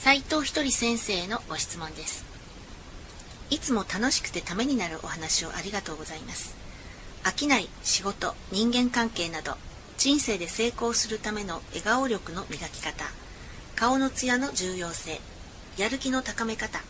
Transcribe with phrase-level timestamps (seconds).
[0.00, 2.24] 斉藤ひとり先生のご質問です。
[3.50, 6.56] いつも楽しくてためになるお話をありがとうございます。
[7.24, 9.56] 飽きない仕事人間関係など
[9.98, 13.04] 人生で成功するための笑顔力の磨き方
[13.74, 15.20] 顔のツヤの重要性
[15.76, 16.80] やる気の高め方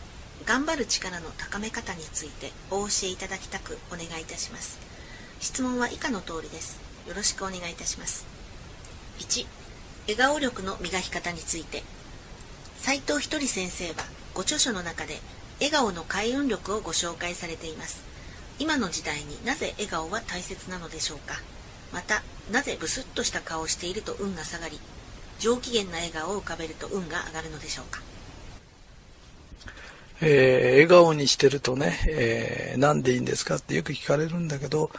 [0.45, 4.79] 頑張る力の高め方についてお教えいただきたくお願いいたします。
[5.39, 6.79] 質問は以下の通りです。
[7.07, 8.27] よろしくお願いいたします。
[9.17, 9.47] 1
[10.09, 11.83] 笑顔力の磨き方について。
[12.81, 15.19] 斉藤ひとり先生はご著書の中で
[15.59, 18.03] 笑顔の開運力をご紹介されています。
[18.57, 21.35] 今の時代になぜ笑顔は大切なのでしょうか。
[21.93, 24.79] またなぜブスッとした顔をしていると運が下がり
[25.39, 28.01] 上機嫌な笑顔を浮かべると運が上がるのでしょうか。
[30.21, 34.91] えー、笑顔にしてるとね、えー、なんでいいんですかってよく聞かれるんだけど、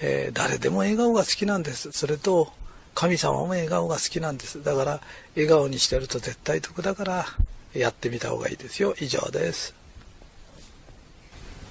[0.00, 1.90] えー、誰でも笑顔が好きなんです。
[1.92, 2.52] それと、
[2.98, 4.60] 神様も笑顔が好きなんです。
[4.64, 5.00] だから、
[5.36, 7.26] 笑顔にしてると絶対得だから、
[7.72, 8.96] やってみた方がいいですよ。
[9.00, 9.72] 以上です。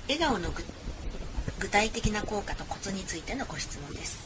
[0.08, 0.54] 笑顔の
[1.60, 4.26] 具体的な効果とコツについてのご質問です。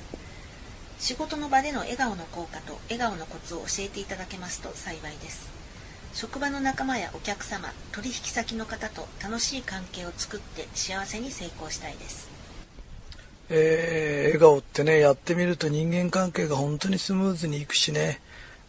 [1.00, 5.50] 仕事の場での笑顔の効果と笑顔のコツを教えていただけますと幸いです。
[6.14, 12.31] 職場の仲間やお客様、取引先の方と楽しい関係を作って幸せに成功したいです。
[13.54, 18.22] えー、笑顔ってね、やってみると人間関係が本当にスムーズにいくしね、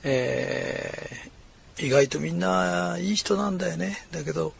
[0.03, 4.05] えー、意外とみんないい人なんだよね。
[4.11, 4.55] だけど、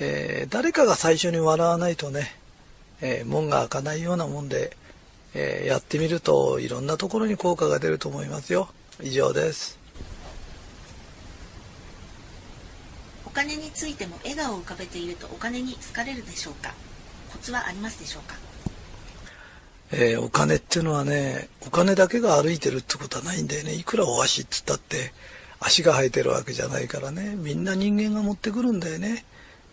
[0.00, 2.36] えー、誰かが最初に笑わないとね、
[3.00, 4.76] え、門が開かないようなもんで、
[5.34, 8.68] え、やってみるといろんなところに効果が出ると思いますよ。
[9.02, 9.78] 以上です。
[13.24, 16.74] お金についても笑顔を浮かべているとお金に好かれるでしょうか？
[17.32, 18.36] コツはありますでしょうか？
[19.96, 23.74] えー、お金っていうのはね、お金だけが歩いてるってことはないんだよね。
[23.74, 25.12] いくらお足っつったって、
[25.60, 27.36] 足が生えてるわけじゃないからね。
[27.36, 29.24] みんな人間が持ってくるんだよね。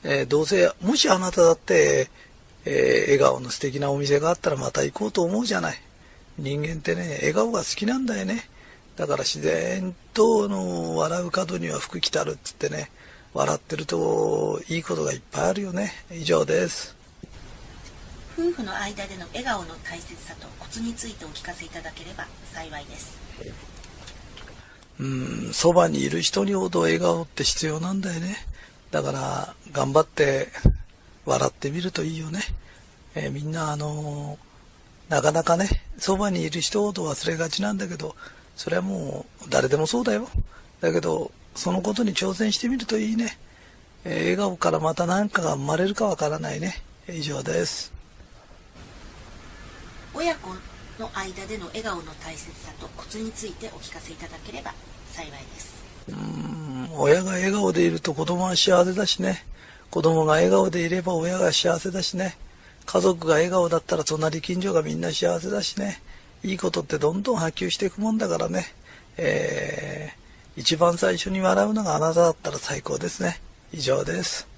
[0.04, 2.12] えー、どうせ、もしあなただって、
[2.66, 5.82] えー、笑顔の素敵なお店があったらまた行こうと思うじゃない。
[6.38, 8.48] 人間ってね、笑顔が好きなんだよね。
[8.98, 12.92] だから自然との笑う角には福来たるっつってね、
[13.34, 15.94] 笑ってるといいことがいっぱいあるよね。
[16.12, 17.01] 以上です。
[18.38, 23.20] 夫婦の間での笑顔の大切さとコツについてお聞かせいただければ幸いです。
[25.00, 28.38] うんそばにいる人にほど笑顔って必要なんだよね。
[28.92, 30.50] だから頑張って
[31.26, 32.42] 笑ってみるといいよね、
[33.16, 38.16] えー、みんなあのー、なかなかねそばにいる人ほど忘れがちなんだけど
[38.56, 40.28] それはもう誰でもそうだよ。
[40.82, 43.38] だけどそのことに挑戦してみるといいね、
[44.04, 46.82] えー、笑顔からまた何かが生まれるかわからないね。
[47.10, 47.92] 以上です。
[50.14, 50.50] 親子
[51.00, 54.74] の間での笑顔の大切さとコツについてお聞かせいただければ
[55.12, 55.82] 幸いです。
[56.10, 59.46] うん親が笑顔でいると子供は幸せだしね。
[59.90, 62.38] 子供が笑顔でいれば親が幸せだしね。
[62.86, 66.02] 家族が笑顔だったら隣近所がみんな幸せだしね。
[66.44, 68.66] いいことってどんどん波及していくもんだからね。
[69.18, 73.42] えー、一番最初に笑うのがあなただったら最高ですね。
[73.72, 74.51] 以上です。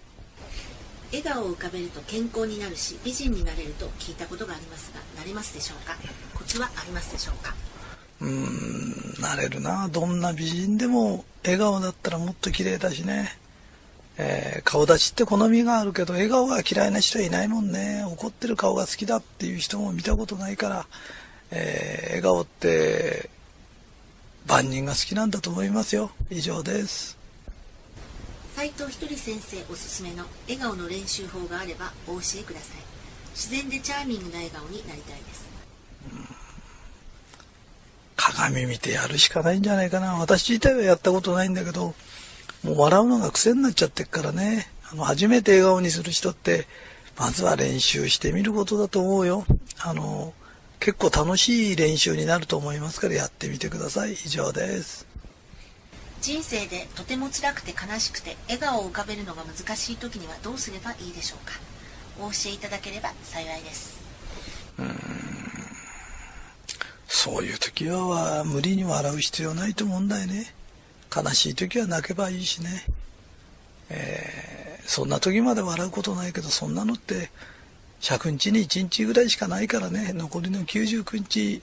[1.14, 5.96] 笑顔を浮かべると健康になるし美人になれると聞いたことがありますがなれますでしょうか？
[6.34, 7.54] コツはありますでしょうか？
[8.20, 9.88] うーんなれるな。
[9.90, 13.38] どんな美人でも笑顔だったらもっと綺麗だしね、
[14.18, 18.04] えー、顔立ちって好みがあるけど笑顔が嫌いな人はいないもんね。
[18.08, 20.88] 怒ってる顔が好きだっていう人も見たことないから、
[21.52, 23.30] えー、笑顔って
[24.48, 26.10] 万人が好きなんだと思いますよ。
[26.32, 27.22] 以上です。
[28.56, 32.78] 斉藤ひとり先生おすすめの笑顔の練習法があればお教えください。
[33.34, 35.50] 自然でチャーミングな笑顔になりたいです。
[38.16, 40.14] 鏡見てやるしかないんじゃないかな。
[40.14, 41.96] 私自体はやったことないんだけど
[42.64, 44.68] もう笑うのが癖になっちゃってっからね。
[44.92, 46.68] あの初めて笑顔にする人って
[47.18, 49.46] まずは練習してみることだと思うよ。
[49.80, 50.34] あの
[50.80, 54.14] 結構楽しい練習になると思いますからやってみてください。
[54.14, 55.13] 以上です。
[56.24, 61.56] 人生でとても辛くて悲しくて笑顔を浮かべるのが難しい時にはどうすればいいでしょうか？
[62.18, 64.02] お教えいただければ幸いです。
[64.80, 64.98] うん。
[67.10, 70.54] そういう時は無理に笑う必要ないと思うんだよね。
[71.14, 72.86] 悲しい時は泣けばいいしね。
[73.90, 77.32] えー、そんな時まで笑うことないけどそんなのって
[78.00, 80.14] 100日に1日ぐらいしかないからね。
[80.14, 81.62] 残りの99日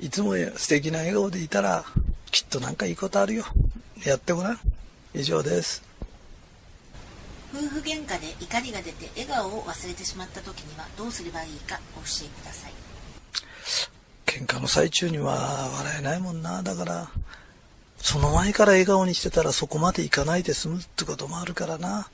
[0.00, 1.84] いつも素敵な笑顔でいたら
[2.30, 3.44] きっとなんかいいことあるよ。
[4.04, 4.58] やってごらん
[5.14, 5.82] 以上です
[7.54, 12.72] 夫婦喧嘩で怒りが出て笑顔を忘れてしまった時にはどうすればいいかお教えください
[14.26, 17.08] 喧嘩の最中には笑えないもんなだから
[17.98, 22.08] その前から笑顔にしてたらそこまでいかないで済むってこともあるからな。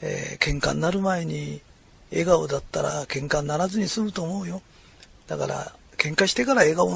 [0.00, 1.60] えー、喧嘩になる前に
[2.10, 4.62] 笑顔だったら喧嘩にならずに済むと思うよ。
[5.26, 6.90] だから、喧嘩してから笑顔を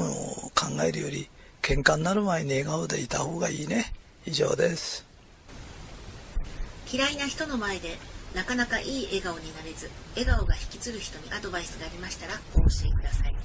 [0.55, 1.29] 考えるより、
[1.61, 3.93] 喧嘩になる前に笑顔でいた方がいいね。
[4.25, 5.05] 以上です。
[6.91, 7.97] 嫌いな人の前で
[8.35, 13.35] なかなかいい笑顔になれず、笑顔が引きつる人にアドバイスがありましたらお教えください。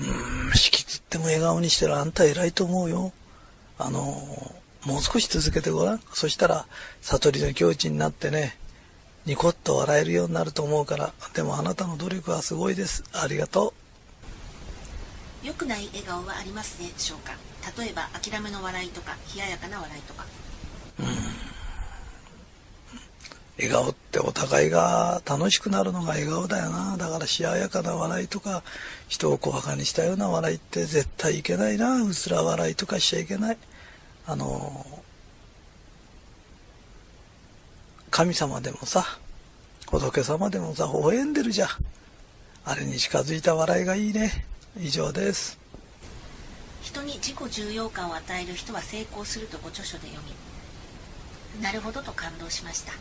[0.00, 3.12] うーん、引きつっても笑顔にしてるあんた偉いと思うよ。
[3.78, 4.00] あの、
[4.84, 6.00] もう少し続けてごらん。
[6.14, 6.66] そしたら、
[7.02, 8.56] 悟りの境地になってね、
[9.26, 13.04] ニコッと笑えるようになると思うから、でもあなたの努力はすごいです。
[13.12, 13.74] ありがと
[15.44, 15.46] う。
[15.46, 17.32] 良くない笑顔はありますでしょうか？
[17.76, 20.26] 例えば、諦めの笑いとか、冷ややかな笑いとか。
[21.00, 21.06] うん。
[23.58, 26.96] 笑顔ってお互いが楽しくなるのが笑顔だよな。
[26.96, 28.62] だから、冷ややかな笑いとか、
[29.08, 32.02] 人を小馬鹿にしたような笑いって絶対いけないな。
[32.02, 33.58] うすら笑いとかしちゃいけない。
[34.26, 34.86] あの、
[38.10, 39.18] 神様でもさ、
[39.90, 41.68] 仏様でもさ、微笑んでるじゃん。
[42.64, 44.44] あれに近づいた笑いがいいね。
[44.78, 45.58] 以上です。
[46.82, 52.92] 人に自己重要感を与える人は成功するとご著書で読み、なるほどと感動しました。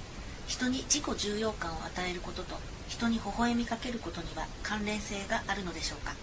[0.47, 2.55] 人に自己重要感を与えることと
[2.87, 6.13] 人に微笑みかけることには関連性があるのでしょうか。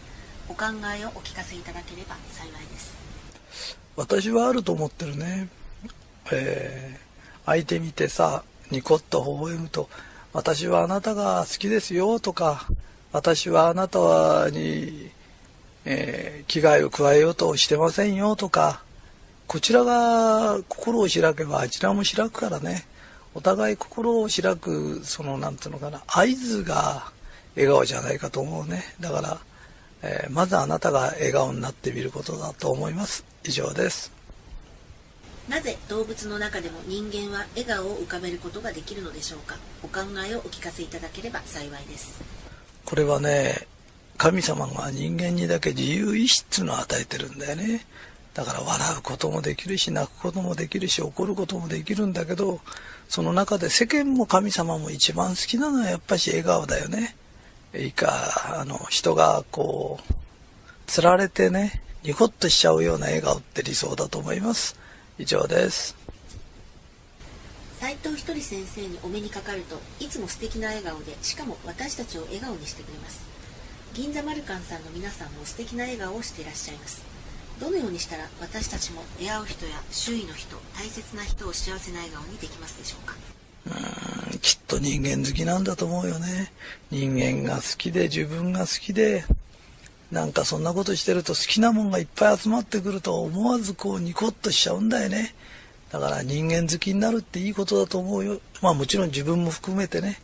[0.49, 0.65] お考
[0.99, 2.97] えをお聞かせいただければ幸いです。
[3.97, 5.49] 私はあると思ってるね。
[6.33, 9.89] えー、相手見てさニコッと微笑むと、
[10.33, 12.67] 私はあなたが好きですよとか、
[13.13, 15.11] 私はあなたに、
[15.85, 18.83] えー、危害を加えようとしてませんよとか、
[19.47, 22.87] こちらが心を開けばあちらも開くからね。
[23.35, 27.11] お互い心を開く、その、なんていうのかな、合図が
[27.57, 28.95] 笑顔じゃないかと思うね。
[29.01, 29.39] だから、
[30.03, 33.25] えー、まずあなたが笑顔になってみることだと思います。
[33.45, 34.15] 以上です。
[35.49, 42.23] なぜ動物の中でも人間は笑顔を浮かべることができるのでしょうかお考えをお聞かせいただければ幸いです
[42.87, 43.67] これはね
[44.17, 47.85] 神様が人間にだけ自由意志っていうのを与えてるんだよね。
[48.35, 52.61] だから笑うこともできるし泣くこともできるし怒ることもできるんだけど
[53.09, 57.17] その中で世間も神様も一番好きなのはやっぱし笑顔だよね。
[57.75, 60.15] いいかあの人がこう
[60.87, 64.77] つられてねニコッとしちゃうような笑顔って理想だと思います。
[65.19, 65.97] 以上です。
[67.81, 73.34] 斉藤ひとり先生にお目にかかるといつも素敵な笑顔でしかも私たちを笑顔にしてくれます。
[73.95, 77.05] 銀座マルカンさんの皆さんも素敵な笑顔をしていらっしゃいます
[77.61, 83.15] どのようにしたら私たちも出会う人や周囲の人大切な人を幸せな笑顔にできますでしょうか？
[84.33, 86.53] うんきっと人間好きなんだと思うよね
[86.91, 89.25] 人間が好きで自分が好きで
[90.11, 95.35] なんかそんなことしてると好きなもんがいっぱい集まってくると思わずこうニコッとしちゃうんだよね。
[95.91, 98.41] だから人間好きになるっていいことだと思うよ。
[98.61, 100.19] まあもちろん自分も含めてね、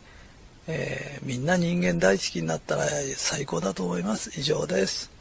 [0.71, 2.85] えー、みんな人間大好きになったら
[3.17, 4.31] 最高だと思います。
[4.39, 5.11] 以上です。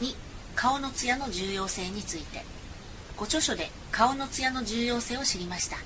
[0.00, 0.14] 2、
[0.54, 2.42] 顔の艶の重要性について。
[3.16, 5.76] ご著書で顔の艶の重要性を知りました。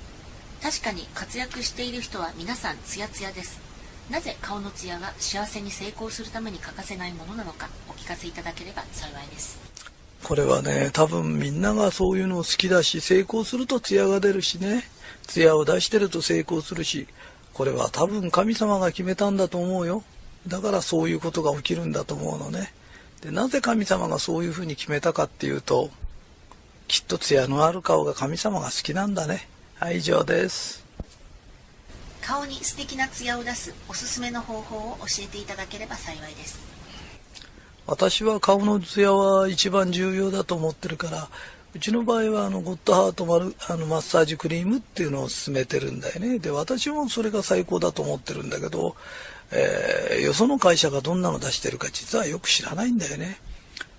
[0.63, 3.69] 確かに活躍している人は皆さんツヤツヤです。
[4.09, 9.59] なぜ顔のツヤが幸せに成功するために欠かせないものなのかお聞かせいただければ幸いです
[10.23, 14.83] これはね多分みんながそういうのを好きだし成功するとツヤが出るしね
[15.27, 17.07] ツヤを出してると成功するし
[17.59, 20.01] これは多分神様が決めたんだと思うよ。
[20.47, 22.71] だからそういうことが起きるんだと思うのね。
[23.19, 25.89] でなぜ神様がそういうふうに決めたかっていうと
[26.87, 29.49] きっと艶のある顔が神様が好きなんだね。
[29.75, 30.85] はい以上です。
[32.21, 36.59] 顔に素敵なツヤを出すおすすめの方法を教えていただければ幸いです。
[37.87, 41.29] 私は顔のツヤは一番重要だと思ってるから
[41.75, 46.39] うちの場合はあのゴッドハートマルあのマッサージクリームっていうのを勧めてるんだよね。
[46.39, 48.95] で私もそれが最高だと思ってるんだけど、
[49.51, 53.39] えー、よその会社がどんなの出してるか実はよく知らないんだよね。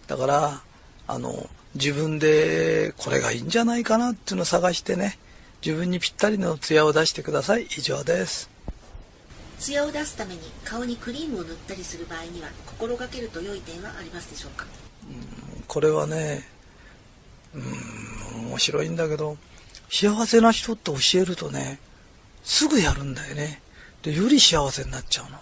[0.08, 0.62] だから
[1.06, 5.18] あの自分でこれがいいんじゃないかなっていうのを探してね。
[5.64, 7.68] 自分にぴったりのツヤを出してください。
[7.76, 8.50] 以上です。
[9.58, 14.64] ツヤを出すために顔にクリームを塗ったりする場合には心がけると良い点はありますでしょうか？
[15.06, 16.48] うんこれはね
[17.54, 19.36] うん面白いんだけど
[19.88, 21.78] 幸せな人って教えるとね
[22.42, 23.60] すぐやるんだよね
[24.02, 25.38] でより幸せになっちゃうの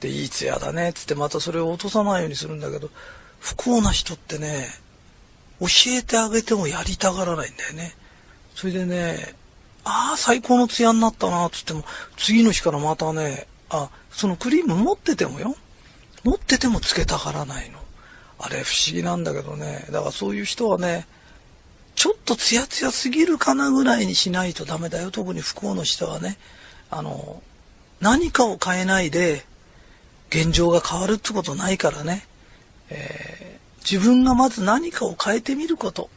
[0.00, 2.88] でいいツヤだねっつってまたそれを落とさないようにするんだけど
[3.40, 4.68] 不幸な人ってね
[5.60, 7.94] 教えてあげてもやりたがらないんだよね
[8.58, 9.36] それでね、
[9.84, 11.84] ああ、最高のツヤになったなっ、つっても、
[12.16, 15.54] 次の日からまたね、あ、そのクリーム持っててもよ。
[16.24, 17.77] 持っててもつけたがらないの。
[18.38, 19.86] あれ不思議なんだけどね。
[19.90, 21.06] だからそういう人はね、
[21.94, 25.10] ちょっとツヤツヤすぎるかなぐらいにしないとダメだよ。
[25.10, 26.38] 特に不幸の人はね。
[26.90, 27.42] あの、
[28.00, 29.44] 何かを変えないで、
[30.30, 32.24] 現状が変わるってことないからね。
[32.90, 36.08] えー、自分がまず何かを変えてみること。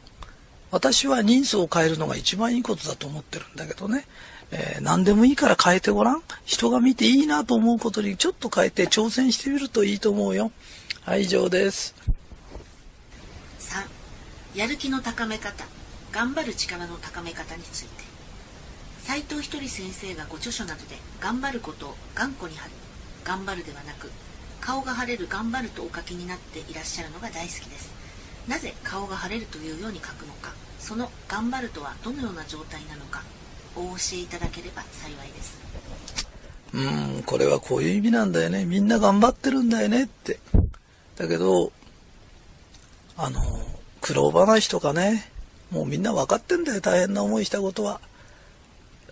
[0.70, 4.06] 私は人相を変えるのが一番いいことだと思ってるんだけどね。
[4.52, 6.22] えー、何でもいいから変えてごらん。
[6.44, 10.52] 人が見ていいなと思うことにちょっと変えて挑戦してみるといいと思うよ。
[11.04, 11.94] はい、以上です。
[13.58, 14.58] 3.
[14.58, 15.64] やる気の高め方、
[16.12, 18.04] 頑張る力の高め方について。
[19.04, 22.72] 斉藤ひとり先生がご著書などで頑張ることを頑固に貼る、
[23.24, 24.10] 頑張るではなく、
[24.60, 27.92] 顔が晴れる頑張るとお書きになっていらっしゃるのが大好きです。
[28.48, 33.22] なぜ顔が晴れるというように書くのか、その頑張るとはどのような状態なのか、
[33.74, 35.60] お教えいただければ幸いです
[36.74, 40.38] うんこれはこういう意味なんだよねみんな頑張ってるんだよねって
[41.22, 41.70] だけど
[43.16, 43.40] あの
[44.00, 45.30] 苦労話とかね
[45.70, 48.00] もうみんな分かってんだよ大変な思いしたことは。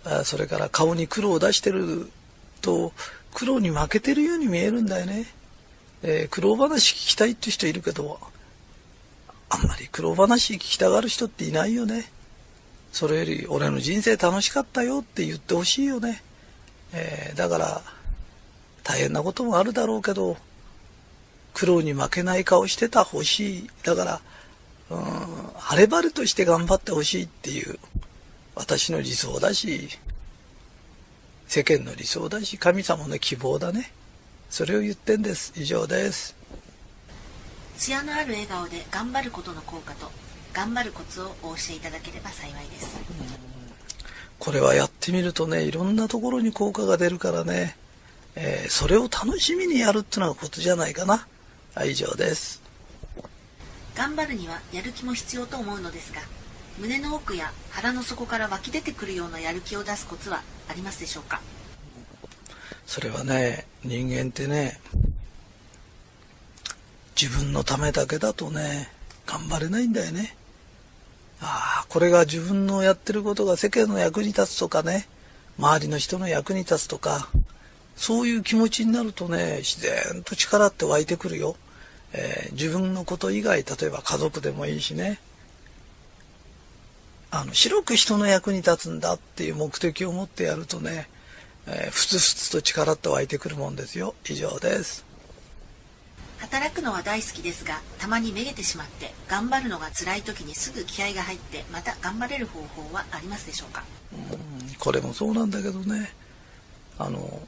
[0.03, 2.09] あそれから顔に苦労を出してる
[2.59, 2.91] と
[3.33, 5.27] 苦労に負けてるように見えるんだよね、
[6.01, 8.19] えー、苦労話聞きたいって人いるけど
[9.49, 12.11] あんまり苦労話聞きたがる人っていないよね。
[12.91, 16.23] それより俺の人生楽しかったよって言ってほしいよね。
[16.93, 17.81] えー、だから
[18.83, 20.35] 大変なこともあるだろうけど
[21.53, 23.69] 苦労に負けない顔してたほしい。
[23.83, 24.21] だから、
[24.89, 24.99] うん、
[25.55, 27.79] 晴れ晴れとして頑張ってほしいっていう
[28.55, 29.89] 私の理想だし、
[31.47, 33.91] 世間の理想だし、神様の希望だね。
[34.49, 35.53] それを言ってんです。
[35.55, 36.35] 以上です。
[37.77, 40.11] 艶のある笑顔で頑張ることの効果と
[40.53, 42.99] 頑張るコツをお教えいただければ幸いです。
[44.39, 47.77] これはやってみるとね、いろんなところに効果が出るからね、
[48.35, 51.27] えー、それを楽しみにやるっていうのがコツじゃないかな。
[51.73, 52.61] はい、以上です。
[53.95, 56.21] 頑張るにはやる気も必要と思うのですが、
[56.79, 61.41] 胸の奥や腹の底から湧き出てくるようなやる気を出すコツはありますでしょうか？
[62.85, 64.79] それはね、人間ってね、
[67.19, 68.89] 自分のためだけだとね、
[69.25, 70.35] 頑張れないんだよね。
[71.41, 75.07] ああ、これが自分のやってることが世間の役に立つとかね、
[75.57, 77.29] 周りの人の役に立つとか、
[77.95, 81.55] そういう気持ちになるとね、自然と力って湧いてくるよ。
[82.13, 85.19] えー、自分のこと以外、例えば家族でもいいしね、
[87.31, 91.07] あの、白く人の役に立つんだっていう目的を持ってやるとね、
[91.67, 94.15] えー、ふつふつと力って湧いてくるもんですよ。
[94.27, 95.05] 以上です。
[96.39, 103.83] 働くのは大好きですがたまにめげてしまって頑張るのが辛い時にすぐ気合が入ってまた頑張れる方法はありますでしょうか？
[104.11, 106.11] うんこれもそうなんだけどね
[106.97, 107.47] あの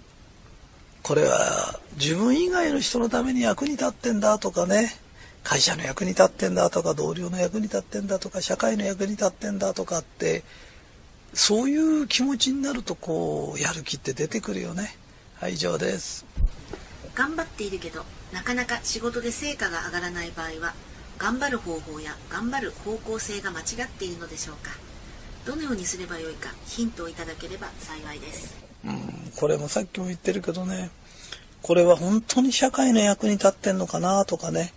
[1.04, 4.96] これは自分以外の人のために役に立ってんだとかね。
[5.44, 10.44] 会社の役に立ってんだとか同僚の役に立ってんだとか社会の役に立ってんだとかって
[11.34, 14.96] そういう気持ちになるとこうやる気って出てくるよね。
[15.36, 16.26] はい以上です。
[17.14, 20.74] 頑張っているけどなかなか仕事で成果が上がらない場合は
[21.18, 24.72] 頑張る方法や頑張る方向性が間違っているのでしょうか。
[25.46, 28.63] どのようにすればよいかヒントをいただければ幸いです。
[28.86, 30.90] うんこれもさっきも言ってるけどね
[31.62, 34.74] これは本当に社会の役に立ってんのかなとかね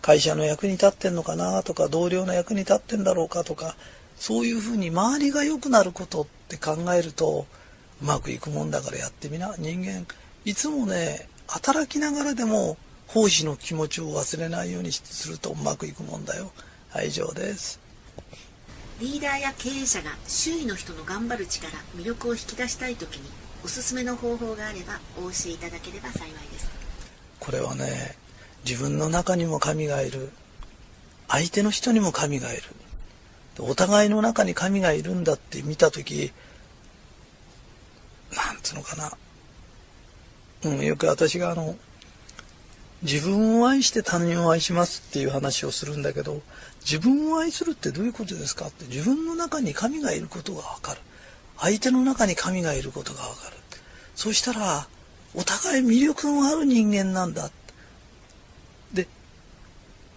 [0.00, 3.76] 会社の役に立ってんのかなとか同僚の役に立ってんだろうかとか
[4.16, 7.46] そういうふうに周りが良くなることって考えると
[8.02, 10.06] うまくいくもんだからやってみな人間
[10.44, 12.76] いつもね働きながらでも
[13.12, 16.50] 奉仕の気持ちを忘れないようにするとうまくいくもんだよ。
[16.88, 17.78] はい、以上です。
[19.00, 23.28] リーダーや経営者が周囲の人の頑張る力、魅力を引き出したい時に
[23.64, 26.70] おすすめの方法があればお教えいただければ幸いです。
[27.38, 28.16] これはね、
[28.64, 30.30] 自分の中にも神がいる。
[31.28, 32.62] 相手の人にも神がいる。
[33.58, 36.32] お互いの中に神がいるんだって見た時、
[38.34, 39.12] なんつうのかな。
[40.64, 41.76] うん、よく私があの、
[43.02, 46.40] 自分を愛して他人を愛しますっていう話をするんだけど、
[46.84, 51.00] 自分を愛するってどういうことですかって自分の中に神がいることがわかる。
[51.62, 53.56] 相手の中に神がいることがわかる。
[54.16, 54.88] そしたら、
[55.34, 57.50] お互い魅力のある人間なんだ。
[58.92, 59.06] で、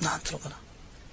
[0.02, 0.58] なんていうのかな。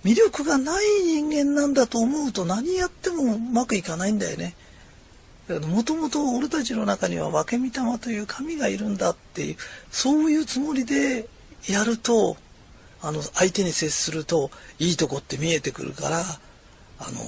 [0.05, 4.57] 魅力がない人間なんだと思うと何やってもうまくいかないんだよね。
[5.49, 9.57] もともと俺たちの中には分け御霊という神がいるんだっていう、
[9.91, 11.29] そういうつもりで
[11.69, 12.39] やると、
[13.03, 16.21] あの、相手に接すると、いいとこって見えてくるから、
[16.99, 17.21] あの、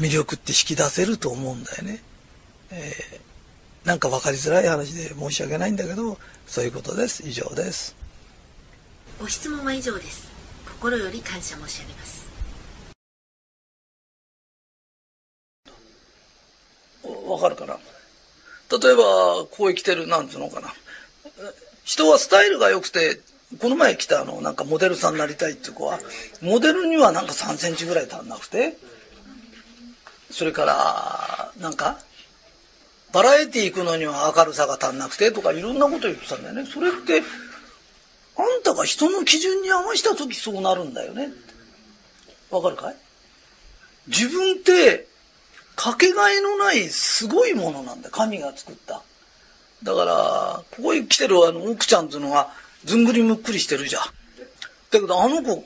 [0.00, 2.02] 魅力って引き出せると思うんだよね。
[2.70, 7.28] えー、なんか分かりづらい話で申し訳ないんだけど、そういうことです。
[7.28, 7.94] 以上です。
[9.20, 10.26] ご質問は以上です。
[10.66, 12.20] 心より感謝申し上げます。
[17.28, 17.74] わかるかな？
[17.74, 20.72] 例えば、こう生きてる、なんつうのかな？
[21.84, 23.20] 人はスタイルが良くて、
[23.58, 25.98] この前来たあの、なんかモデルさんになりたいっていう子は、
[26.40, 28.78] モデルにはなんか3センチぐらい足んなくて、
[30.30, 31.98] それから、なんか、
[33.12, 36.64] バラエティ行くのには明るさが足んなくてとかいろんなこと言ってたんだよね。
[36.64, 37.22] それって、
[38.36, 41.30] あんたが人の基準に合わした時そうなるんだよね。
[42.50, 42.96] わかるかい？
[44.06, 45.08] 自分って、
[45.76, 48.10] かけがえのないすごいものなんだ。
[48.10, 49.02] 神が作った。
[49.82, 52.52] だから、ここへ来てるあの奥ちゃんっていうのは、
[52.84, 54.02] ずんぐりむっくりしてるじゃん。
[54.02, 55.64] だけどあの子、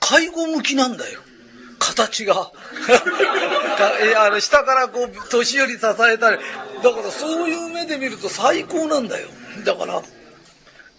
[0.00, 1.20] 介護向きなんだよ。
[1.94, 2.50] 形が。
[4.16, 6.38] あの下からこう、年寄り支えたり。
[6.82, 9.28] だからそういう目で見ると最高なんだよ。
[9.64, 10.02] だから、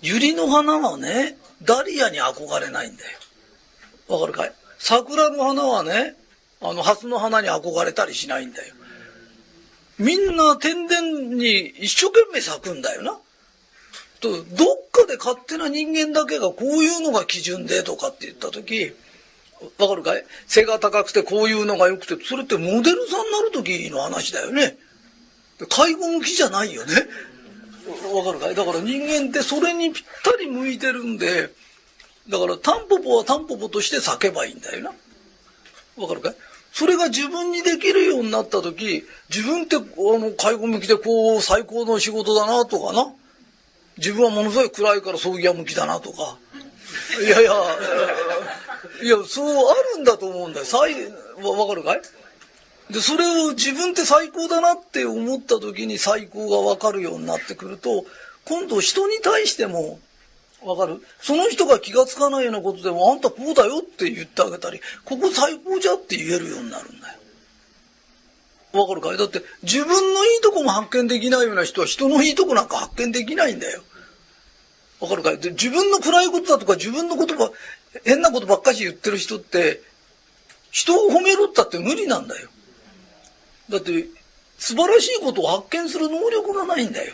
[0.01, 3.19] 百合の花はね、ダリアに憧れないんだよ。
[4.07, 4.53] わかるかい？
[4.79, 6.15] 桜の花はね、
[6.61, 8.73] あの、蓮の花に憧れたりしないんだよ。
[9.99, 13.17] みんな天然に一生懸命咲くんだよな。
[14.19, 14.43] と、どっ
[14.91, 18.93] かで勝手な人間だけがこういうのが基準でとかって言ったとき、
[19.79, 20.23] わかるかい？
[20.45, 24.77] 背が高くてこういうのが良くて、それってモデルさんになるときの話だよね。
[25.69, 26.93] 介護向きじゃないよね。
[28.13, 28.55] わかるかい？
[28.55, 31.49] だから人間ってそれにぴったり向いてるんで、
[32.29, 34.91] だからタンポポはタンポポとして咲けばいいんだよな。
[35.97, 36.35] わかるかい？
[36.71, 43.11] それが自分にできるようになった時、自分ってあの介護向きでこう最高の仕事だなとかな。
[43.97, 46.37] 自分はものすごい暗いから葬儀屋向きだなとか。
[47.19, 47.51] いやいや、
[49.03, 50.65] いや、そうあるんだと思うんだよ。
[51.43, 52.01] わ、わかるかい？
[52.91, 58.05] で、それを自分って最高だなって思った時に最高がわかるようになってくると、
[58.45, 59.99] 今度人に対しても、
[60.63, 61.01] わかる？
[61.21, 67.19] その人が気がつかないようなことでも、あんたこうだよって言ってあげたり、ここ最高じゃって言えるようになるんだよ。
[68.73, 69.17] わかるかい？
[69.17, 73.81] だって自分のいいとこも発見できないような人は人のいいとこなんか発見できないんだよ。
[74.99, 75.37] わかるかい？
[75.39, 77.51] で自分の暗いことだとか自分の言葉、
[78.03, 79.81] 変なことばっかし言ってる人って、
[80.71, 82.49] 人を褒めろったって無理なんだよ。
[83.69, 84.07] だって、
[84.57, 87.13] 素晴らしいことを発見する能力がないんだよ。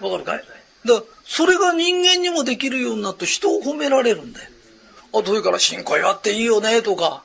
[0.00, 0.44] わかるかい？
[0.86, 4.50] だから、それが人間にもできるようになって人を褒められるんだよ。
[5.12, 7.24] あ、というから新小岩っていいよね、とか。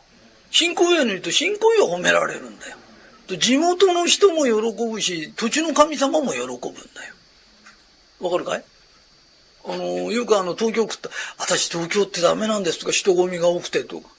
[0.51, 2.77] 新小岩に言うと新小岩褒められるんだよ。
[3.39, 4.51] 地元の人も喜
[4.91, 7.15] ぶし、土地の神様も喜ぶんだよ。
[8.19, 8.63] わかるかい？
[9.67, 14.09] あの、よくあの、東京食った、私東京ってダメなんですとか、人混みが多くてとか、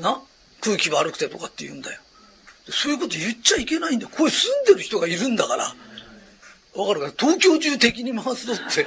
[0.00, 0.20] な
[0.60, 2.00] 空気悪くてとかって言うんだよ。
[2.68, 4.10] そういうこと言っちゃいけないんだよ。
[4.10, 5.74] ここ住んでる人がいるんだから。
[6.74, 8.86] わかるか東京中敵に回すのって。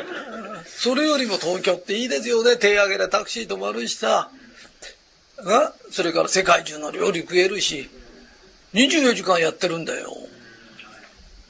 [0.64, 2.56] それよりも東京っていいですよね。
[2.56, 4.30] 手上げでタクシー止まるしさ。
[5.38, 5.72] な？
[5.90, 7.90] それから世界中の料理食えるし。
[8.74, 10.16] 24時間やってるんだよ。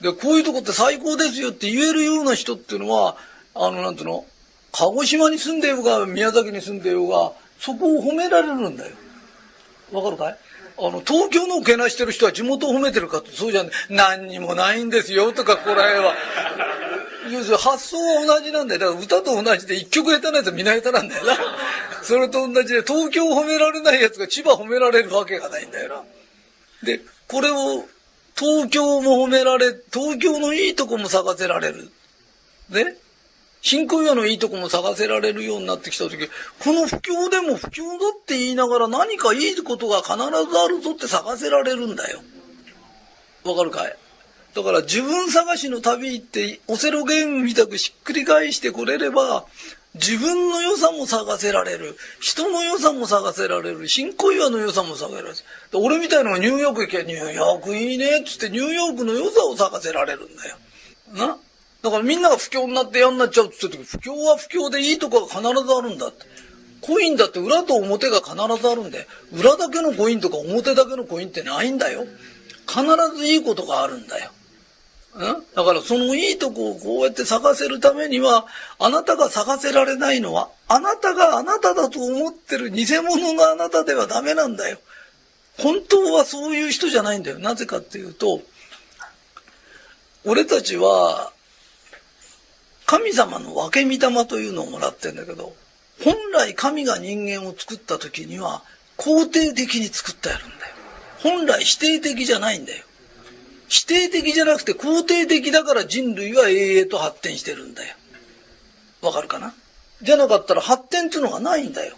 [0.00, 3.16] で、こういうとこって最高ですよって言えるような人っていうのは、
[3.54, 4.24] あの、なんていうの？
[4.72, 8.92] 鹿児島に住んでようが、宮崎に住んでようが、そこを褒められるんだよ。
[9.92, 10.36] わかるかい？
[10.78, 16.14] あの、東京のをけなしてる人は地元を褒めてるかって、そうじゃん、何にもないんですよ、とか、こらへんは。
[17.30, 18.80] 要するに発想は同じなんだよ。
[18.80, 21.36] だから歌と同じで一曲下手なやつはみんな下手なんだよな。
[22.02, 26.02] それと同じで、東京を褒められないやつが千葉褒められるわけがないんだよな。
[26.82, 27.84] で、これを、
[28.36, 31.90] 東京も褒められ、東京のいいとこも探せられる。
[32.70, 32.96] ね？
[33.62, 42.20] 新小岩のいいとこも探せられるようになってきたとき、この不況でも不況だって言いながら何かいいことが必ずあるぞって探せられるんだよ。
[43.44, 43.96] わかるかい？
[44.54, 49.44] だから自分探しの旅行ってオセロゲームみたくしっくり返してこれれば、
[49.94, 51.96] 自分の良さも探せられる。
[52.20, 53.88] 人の良さも探せられる。
[53.88, 55.36] 新小岩の良さも探せられる。
[55.74, 60.56] 俺みたいのがニューヨーク行けばニューヨークいいねっつってニューヨークの良さを探せられるんだよ。
[61.12, 61.36] な？
[61.82, 66.26] だからみんなが不況になって嫌になっちゃうって言ってる時、不況は不況でいいとこが必ずあるんだって。
[66.82, 72.06] コインだって裏と表が必ずあるんで、裏だけのコインとか表だけのコインってないんだよ。
[72.66, 72.84] 必
[73.16, 74.30] ずいいことがあるんだよ。
[75.16, 75.20] ん？
[75.54, 78.46] だからそのいいとこをこうやって探せるためには、
[78.78, 84.78] あなたが探せられないのは、あなたがあなただと思ってる偽物のあなたではダメなんだよ。
[85.58, 87.38] 本当はそういう人じゃないんだよ。
[87.38, 88.40] なぜかっていうと、
[90.24, 91.32] 俺たちは
[92.90, 95.55] 神様の分け御霊というのをもらってんだけど、
[96.03, 98.64] 本来神が人間を作った時には
[98.98, 100.74] 肯定的に作ってあるんだよ。
[101.22, 102.85] 本来否定的じゃないんだよ。
[103.68, 107.94] 否定的じゃなくて肯定的だから人類は永遠と発展してるんだよ。
[109.03, 109.55] わかるかな？
[110.03, 111.96] じゃなかったら発展っていうのがないんだよ。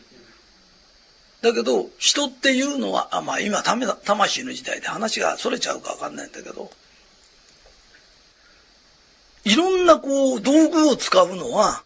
[1.41, 6.71] だけど、人っていうのは、あまあ今、魂の時代で話が逸れちゃうかわかんないんだけど、
[9.45, 11.85] いろんなこう、道具を使うのは、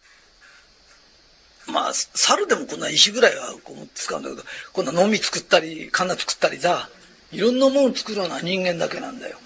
[1.65, 6.89] まあ、猿でもこんな石ぐらいはこう使うんだけど、こんなのみ作ったり、金作ったりさ、
[7.31, 9.37] いろんなもの作るのは人間だけなんだよ。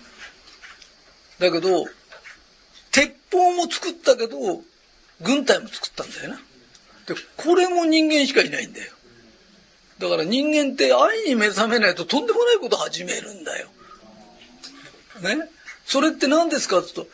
[1.40, 1.86] だけど、
[2.92, 4.62] 鉄砲も作ったけど、
[5.22, 6.42] 軍隊も作ったんだよな。
[7.08, 8.92] で、これも人間しかいないんだよ。
[9.98, 13.68] だから人間って愛に目覚めないととんでもないこと始めるんだよ。
[15.22, 15.50] ね？
[15.86, 17.14] それって何ですかって言うと、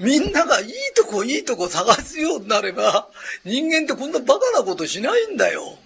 [0.00, 3.08] みんながいいとこいいとこ探すようになれば、
[3.44, 5.76] 人間ってこんなバカなことしないんだよ。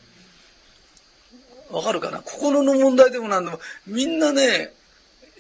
[1.71, 2.21] わかるかな？
[2.21, 4.73] 心の問題でもなんでも、みんなね、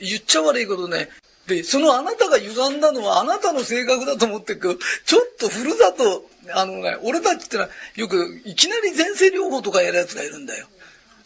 [0.01, 1.09] 言っちゃ悪いことね、
[1.47, 4.61] で、そのあなたが歪んだのはあなたの性格だと思ってる、
[5.07, 10.67] ちょっとふるさと、あのね、俺たちってのはよくいきなり前世療法とかやるやつがいるんだよ。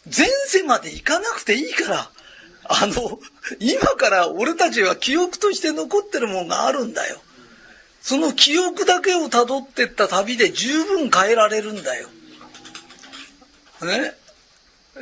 [0.05, 2.11] 前世まで行かなくていいから、
[2.65, 3.19] あの、
[3.59, 7.19] 今から俺たちは記憶として残ってるもんがあるんだよ。
[8.09, 12.07] その記憶だけを辿ってった旅で十分変えられるんだよ。
[13.83, 14.15] ね。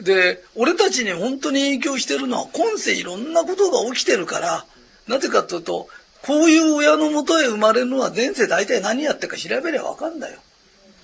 [0.03, 4.65] で、俺たちに本当に影響してるのは今世いろんなことが起きてるから、
[5.07, 5.87] なぜかというと、
[6.21, 10.39] こういう親のもとへ生まれるのは前世大体何やってか調べりゃわかんだよ。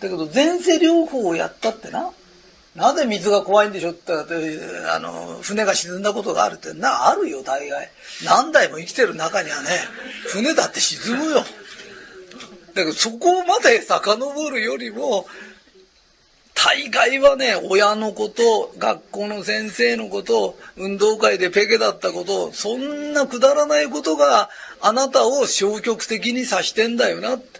[0.01, 2.11] だけど前世療法をやったってな、
[2.75, 4.11] なぜ水が怖いんでしょって
[4.91, 7.89] あの、船が沈んだことがあるってな、あるよ大概。
[8.25, 9.69] 何代も生きてる中にはね、
[10.27, 11.45] 船だって沈むよ。
[12.73, 15.27] だけどそこまで遡るよりも、
[16.55, 27.59] 大概はね、親のこと、学校の先生のこと、運動会でペケだったこと、そんなくだらないことがあなたを消極的に指してんだよなって。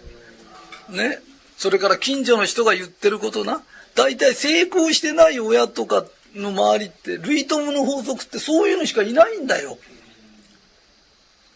[0.90, 1.20] ね。
[1.58, 3.64] それから近所の人が言ってることな。
[3.96, 9.78] 大体成功してない親とかの周りって、類友の法則ってそういうのしかいないんだよ。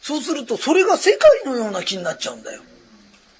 [0.01, 2.61] そうすると、それが世界のような気になっちゃうんだよ。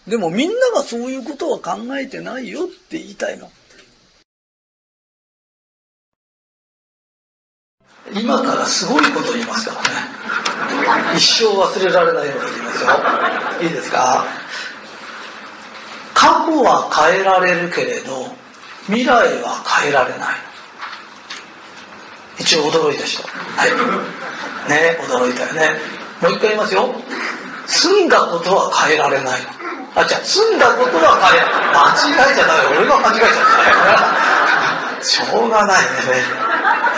[0.08, 3.52] でもみんながそういうことは考えてないよって言いたいの。
[8.14, 9.88] 今からすごいこと言いますからね。
[11.18, 12.90] 一生忘れられないこと言いますよ。
[13.64, 14.24] いいですか？
[16.14, 18.34] 過去は変えられるけれど、
[18.86, 20.36] 未来は変えられない。
[22.40, 23.22] 一応驚いた人。
[23.28, 23.72] はい。
[24.70, 25.80] ね、驚いたよね。
[26.22, 26.96] もう一回言いますよ。
[27.68, 29.57] 済んだことは変えられない。
[29.96, 32.78] あ、じゃあ、済んだことは変え、間違えちゃダメ。
[32.78, 35.04] 俺が間違えちゃった。
[35.04, 35.88] しょうがないね。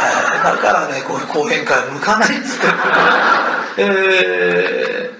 [0.01, 2.67] えー、だからね、こういう講演会向かないっつって。
[3.77, 5.11] え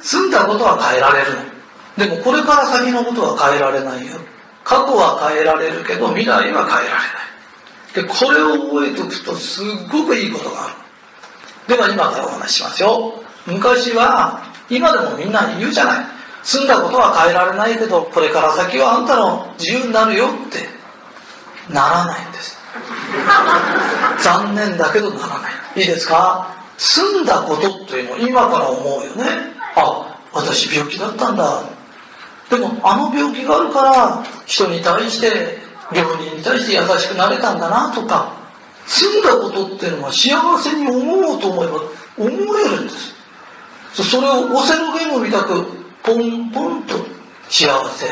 [0.00, 1.58] ー、済んだことは変えられるの
[1.98, 4.18] でもこれから先のことは変えられないよ。
[4.64, 7.28] 過去は変えられるけど、未来は変えられない。
[7.94, 10.74] で、これを覚えておくと、すっごくいいことがある。
[11.74, 13.14] では今からお話ししますよ。
[13.46, 16.17] 昔は、今でもみんな言うじゃない。
[16.48, 20.66] 済んだことは変えられないけどこれから先はあんたの自由になるよって
[21.70, 22.56] ならないんです。
[24.22, 25.52] 残念だけどならない。
[25.76, 26.56] いいですか？
[26.78, 29.24] 済んだことっていうのを今から思うよね。
[29.76, 31.64] あ私病気だったんだ。
[32.48, 35.58] でもあの病気があるから人に対して
[35.92, 38.32] 病人に対して優しくなれたんだなとか
[38.86, 41.74] 済んだことっていうのは幸せに思おうと思えば
[42.16, 43.12] 思えるんです。
[44.02, 45.76] それをオセロゲームみたく
[46.08, 46.94] ポンポンと
[47.50, 48.06] 幸せ。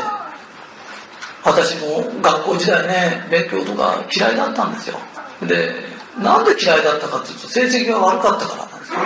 [1.42, 4.98] 私も学校時代ね勉強とか嫌いだったんですよ。
[5.40, 5.72] で
[6.20, 8.98] なんで嫌いだったかっていうと成績が悪かったからなんですよ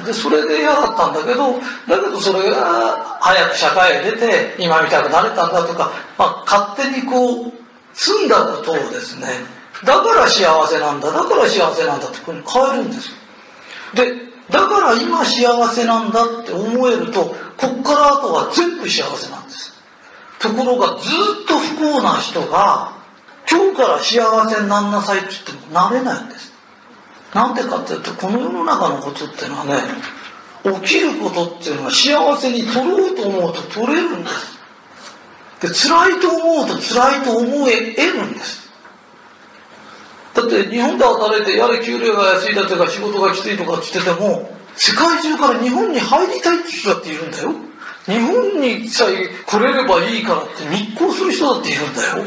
[0.00, 0.06] ね。
[0.06, 1.52] でそれで嫌だったんだけど
[1.86, 7.52] だけどそれが早く社会へ出て今みたくなれたんだとか、まあ、勝手にこう
[7.92, 9.26] 済んだことをですね
[9.84, 13.16] だから幸せなんだだから幸せなんだってこう変えるんですよ。
[13.94, 19.72] でだから今幸せなんだって思えるとこっから後は全部幸せなんです。
[20.38, 21.08] ところがず
[21.42, 22.92] っと不幸な人が
[23.50, 26.52] 今日から幸せになんなさいって言ってもなれないんです。
[27.34, 29.74] なんでかっていうとこの世の中のことっていうのはね
[30.64, 34.56] 起きることっていうのは幸せに取ろうと思うと取れるんです。
[35.60, 38.65] で辛いと思うと辛いと思え得るんです。
[40.36, 47.52] だって日本で働いてやれ給料が安いだとか仕事がきついとかって言ってても世界中から日本に入りたいって人だっているんだよ。
[48.04, 52.24] 日本にさえ来れればいいからって密航する人だっているんだよ。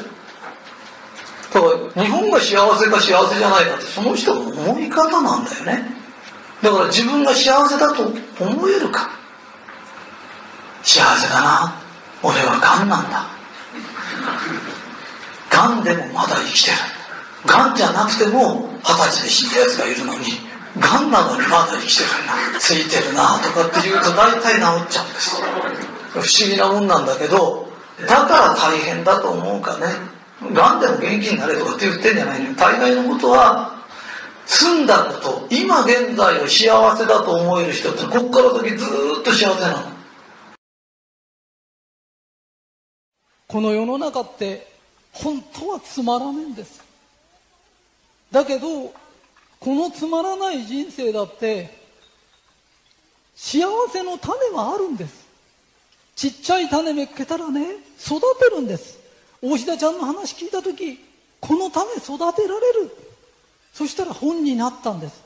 [1.54, 5.86] だから日本が幸せか幸せじゃないかってその人の思い方なんだよね。
[6.63, 8.12] だから自分が幸せだと
[8.43, 9.12] 思えるか。
[10.82, 11.76] 幸せだな。
[12.24, 13.28] 俺はがんなんだ。
[15.50, 16.99] がんでもまだ生きてる。
[17.45, 20.25] がんじゃなくても二十歳で死んだやつがいるのに
[20.80, 22.10] がんなのにまだ生きてる
[22.54, 25.41] なついてるなとかって言うと大体治っちゃうんです。
[26.12, 27.69] 不思議なもんなんだけど
[28.08, 29.88] だから大変だと思うかね。
[30.54, 32.56] がんでも元気になれとかって言ってんじゃないのよ。
[32.56, 33.73] 大概のことは
[34.45, 38.86] 済んだこと今現在を幸せだと思える人ってこっから先ず
[39.19, 39.91] っと幸せなの。
[43.47, 44.67] この世の中って
[45.12, 46.79] 本当はつまらないんです。
[48.32, 48.94] だけど
[49.60, 51.78] このつまらない人生だって
[53.36, 55.28] 幸せの種はあるんです。
[56.15, 57.62] ちっちゃい種めっけたらね
[58.00, 59.00] 育てるんです。
[59.42, 61.00] 大志田ちゃんの話聞いた時
[61.39, 62.96] この種育てられる。
[63.74, 65.24] そしたら本になったんです。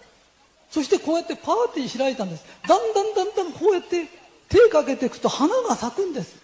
[0.70, 2.46] そしてこうやってパーティー開いたんです。
[2.68, 4.08] だんだんだんだんこうやって
[4.50, 6.43] 手かけていくと花が咲くんです。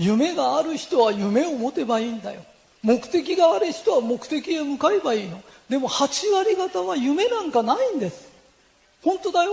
[0.00, 2.40] 夢がある人は夢を持てばいいんだよ。
[2.82, 5.42] 目的がある人は目的へ向かえばいいの。
[5.68, 8.26] でも8割方は夢なんかないんです。
[9.02, 9.52] 本当だよ。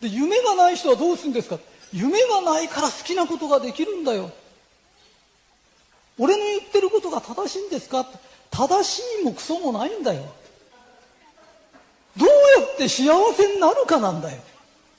[0.00, 1.58] で夢がない人はどうするんですか？
[1.92, 4.30] 夢がないから好きなことができるんだよ。
[6.16, 8.06] 俺の言ってることが正しいんですか？
[8.52, 10.22] 正しいもクソもないんだよ。
[12.16, 12.28] どう
[12.60, 13.04] やって幸
[13.36, 14.40] せになるかなんだよ。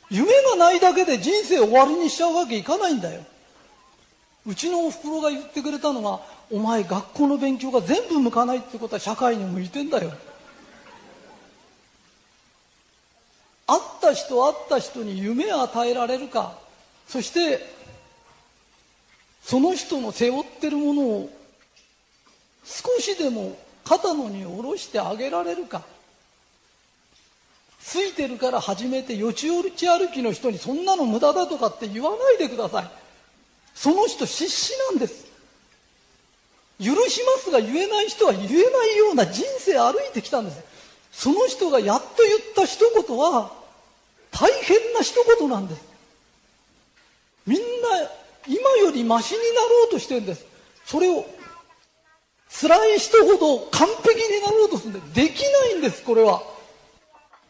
[0.10, 3.24] 夢がないだけで人生終わりにしちゃうわけいかないんだよ。
[4.46, 10.12] うちのおふくろが言ってくれたのはお前学校の勉強が全部向かないってことは社会に向いてんだよ。
[13.68, 16.58] 会った人会った人に夢を与えられるか。
[17.08, 17.60] そして
[19.44, 21.30] その人の背負ってるものを
[22.64, 25.84] 少しでも肩の荷を下ろしてあげられるか。
[27.80, 33.01] ついてるから初めてよちよち歩きの人にそんなの無駄だとかって言わないでください。
[33.74, 35.26] その人必死なんです。
[36.80, 38.54] 許しますが言えない人は言えな
[38.94, 40.64] いような人生歩いてきたんです。
[41.12, 43.52] その人がやっと言った一言は
[44.32, 45.82] 大変な一言なんです。
[47.46, 47.66] みんな
[48.48, 50.46] 今よりマシになろうとしてるんです。
[50.86, 51.26] それを
[52.50, 56.42] 辛い人ほど完璧になろうとするんでできないんですこれは。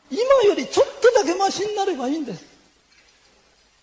[0.10, 2.51] 今よりちょっとだけマシになればいいんです。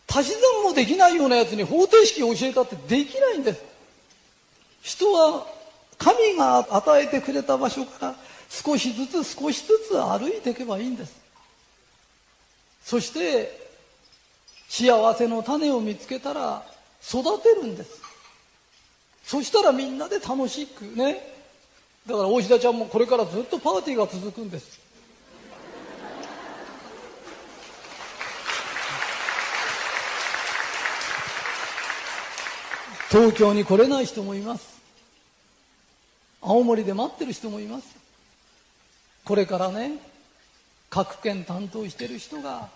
[0.08, 3.62] 足し算もできないようなやつに方程式を教えたってできないんです。
[4.82, 5.46] 人は
[5.98, 8.14] 神が与えてくれた場所から
[8.48, 11.14] 少しずつ少しずつ歩いていけばいいんです。
[12.82, 13.68] そして
[14.68, 16.62] 幸せの種を見つけたら
[17.06, 18.00] 育てるんです。
[19.24, 21.36] そしたらみんなで楽しくね。
[22.06, 24.77] だから大志田ちゃんもこれからずっとパーティーが続くんです。
[33.10, 34.78] 東京に来れない人もいます。
[36.42, 37.96] 青森で待ってる人もいます。
[39.24, 39.92] これからね
[40.90, 42.68] 各県担当してる人が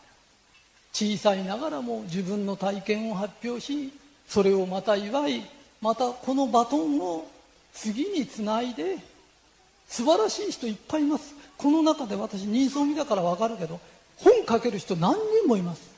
[0.92, 3.92] 小さいながらも自分の体験を発表し
[4.26, 5.42] それをまた祝い
[5.80, 7.26] またこのバトンを
[7.74, 8.96] 次につないで
[9.86, 11.34] 素晴らしい人いっぱいいます。
[11.58, 13.78] この中で私人相見だから分かるけど
[14.16, 15.91] 本書ける人何人もいます。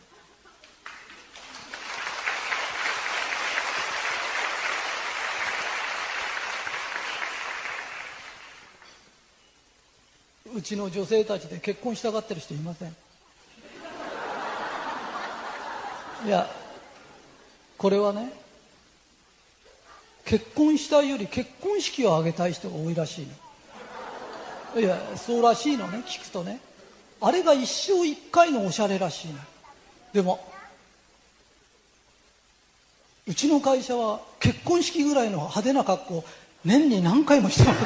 [10.55, 12.97] うちの女性たちで結婚したがってる人いません。
[16.27, 16.49] いや
[17.77, 18.33] これはね
[20.25, 23.27] 結婚したいより結婚式を挙げたい人が多いらしい
[24.75, 24.81] の。
[24.81, 26.61] いやそうらしいのね聞くとね。
[27.21, 29.39] あれが一生一回のおしゃれらしいの。
[30.13, 30.41] でも
[33.27, 36.25] うちの会社は結婚式ぐらいの派手な格好
[36.65, 37.81] 年に何回もしてます。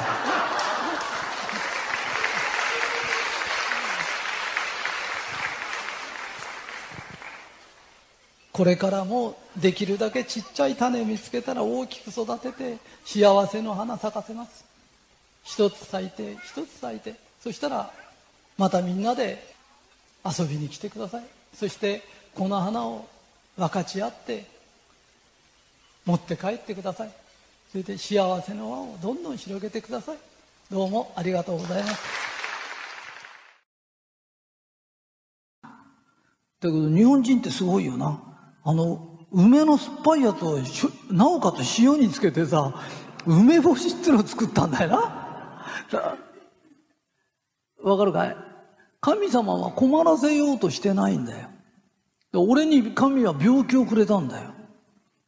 [8.59, 14.65] これからもできるだけちっちゃい種見つけたら大きく育てて幸せの花咲かせます。
[15.45, 17.15] 一つ咲いて一つ咲いて。
[17.41, 17.93] そしたら
[18.57, 19.55] またみんなで
[20.25, 21.25] 遊びに来てください。
[21.55, 22.03] そして
[22.35, 23.07] この花を
[23.57, 24.45] 分かち合って
[26.05, 27.13] 持って帰ってください。
[27.71, 30.17] それで幸せの輪をどんどん広げてください。
[30.69, 32.03] どうもありがとうございます。
[35.63, 35.69] だ
[36.63, 38.21] けど日本人ってすごいよな。
[38.65, 40.59] あの、梅の酸っぱいやつを
[41.11, 42.75] なおかつ塩につけてさ、
[43.27, 44.97] 梅干しってのを作ったんだよな。
[47.83, 48.37] わかるかい？
[49.01, 51.49] 神様は困らせようとしてないんだよ。
[52.33, 54.51] 俺に神は病気をくれたんだよ。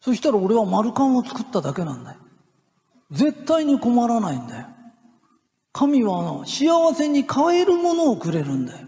[0.00, 2.18] そしたら俺は丸カンを作っただけなんだよ。
[3.10, 4.66] 絶対に困らないんだよ。
[5.72, 8.86] 神は幸せに変えるものをくれるんだよ。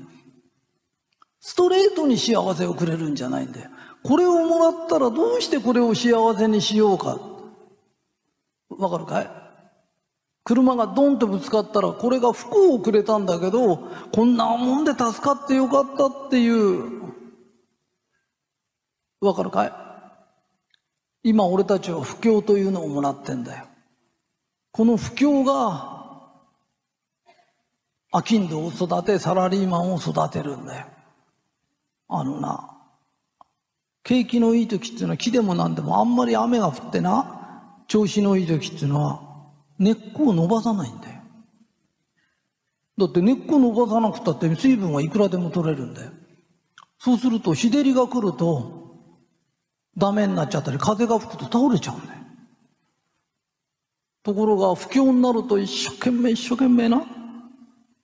[1.40, 3.70] ストレートに幸せをくれるんじゃないんだよ。
[4.04, 7.20] これをもらったらどうしてこれを幸せにしようか？
[8.70, 9.30] わかるかい？
[10.44, 13.76] 車がドンとぶつかったらこれが不幸をくれたんだけど、
[14.12, 17.02] こんなもんで助かってよかったっていう。
[19.20, 19.72] わかるかい？
[21.30, 23.66] 今俺たちは不況というのをもらってんだよ。
[24.72, 26.00] この不況が、
[28.12, 30.86] 商人を育て、サラリーマンを育てるんだよ。
[32.08, 32.71] あのな、
[34.04, 39.20] 景気のいい時っていうのは木でも何でもあんまり雨が降ってな、調子のいい時っていうのは
[39.78, 41.20] 根っこを伸ばさないんだよ。
[42.98, 46.10] だって根っこ伸ばさなくたって水分はいくらでも取れるんだよ。
[46.98, 48.96] そうすると日照りが来ると
[49.96, 52.20] ダメになっちゃったり風が吹くと倒れちゃうんだよ。
[54.22, 57.04] ところが不況になると一生懸命一生懸命な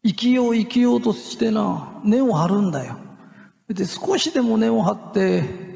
[0.05, 2.97] 生きよう生きようとしてな根を張るんだよ。
[3.69, 5.68] で少しでも根を張って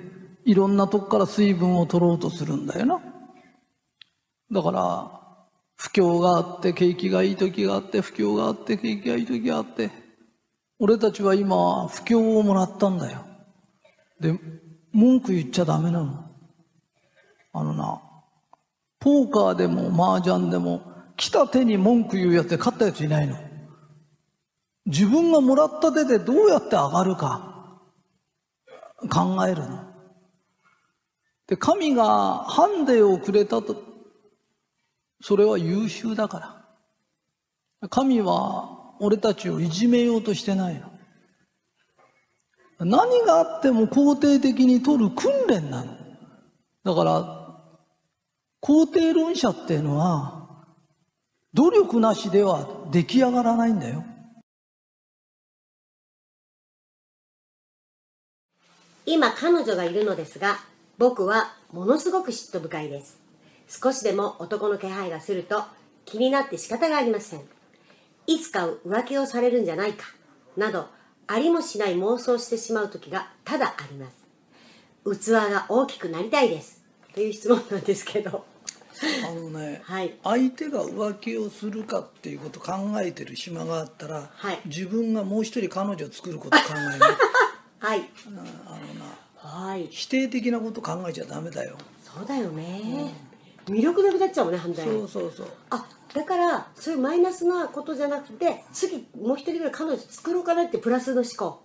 [0.45, 3.01] いろんなとこから水分を取ろうとするんだよな。
[4.51, 5.23] だから
[5.77, 9.91] 不況があって景気がいい時があって不況があって景気がいい時があって
[10.79, 13.25] 俺たちは今不況をもらったんだよ。
[14.21, 14.39] で
[14.93, 16.25] 文句言っちゃダメなの。
[17.55, 18.01] あのな
[18.99, 20.83] ポーカーでも麻雀でも
[21.17, 23.37] 来た手に文句言うやつで勝ったやついないの。
[24.87, 27.81] 自分がもらった手でどうやって上がるか。
[29.11, 29.92] 考えるの。
[31.47, 33.83] で、神がハンデをくれたと、
[35.21, 36.65] それは優秀だか
[37.81, 37.89] ら。
[37.89, 40.91] 神は俺たちをいじめようとしてないの。
[42.79, 45.97] 何があっても肯定的に取る訓練なの。
[46.85, 47.43] だから、
[48.61, 50.67] 肯定論者っていうのは、
[51.55, 54.05] 努力なしでは出来上がらないんだよ。
[59.05, 60.61] 今彼女がいるのですが
[61.03, 63.19] 僕はものすごく嫉妬深いです。
[63.67, 65.65] 少しでも男の気配がすると
[66.05, 67.41] 気になって仕方がありません。
[68.29, 70.07] いつか浮気をされるんじゃないか
[70.57, 70.87] など
[71.27, 74.09] ありもしない妄想してしまう時がただありま
[75.05, 75.21] す。
[75.21, 76.85] 器が大きくなりたいです。
[77.13, 78.45] という質問なんですけど。
[79.29, 87.17] あのね、はい、相手が浮気をするかっていうことを考えてる暇があったら、はい、自分がもう一人彼女を作ることを考えな い。
[87.81, 88.09] はい。
[88.29, 89.22] あのな、
[89.53, 91.77] はい、否定的なこと考えちゃダメだよ。
[92.03, 93.13] そうだよね。
[93.69, 94.93] うん、魅力なくなっちゃうもんね、反対に。
[94.93, 95.47] そうそうそう。
[95.71, 101.63] あ、だから、そういうマイナスなことじゃなくて、次、もう一人ぐらい彼女作ろうかなってプラスの思考。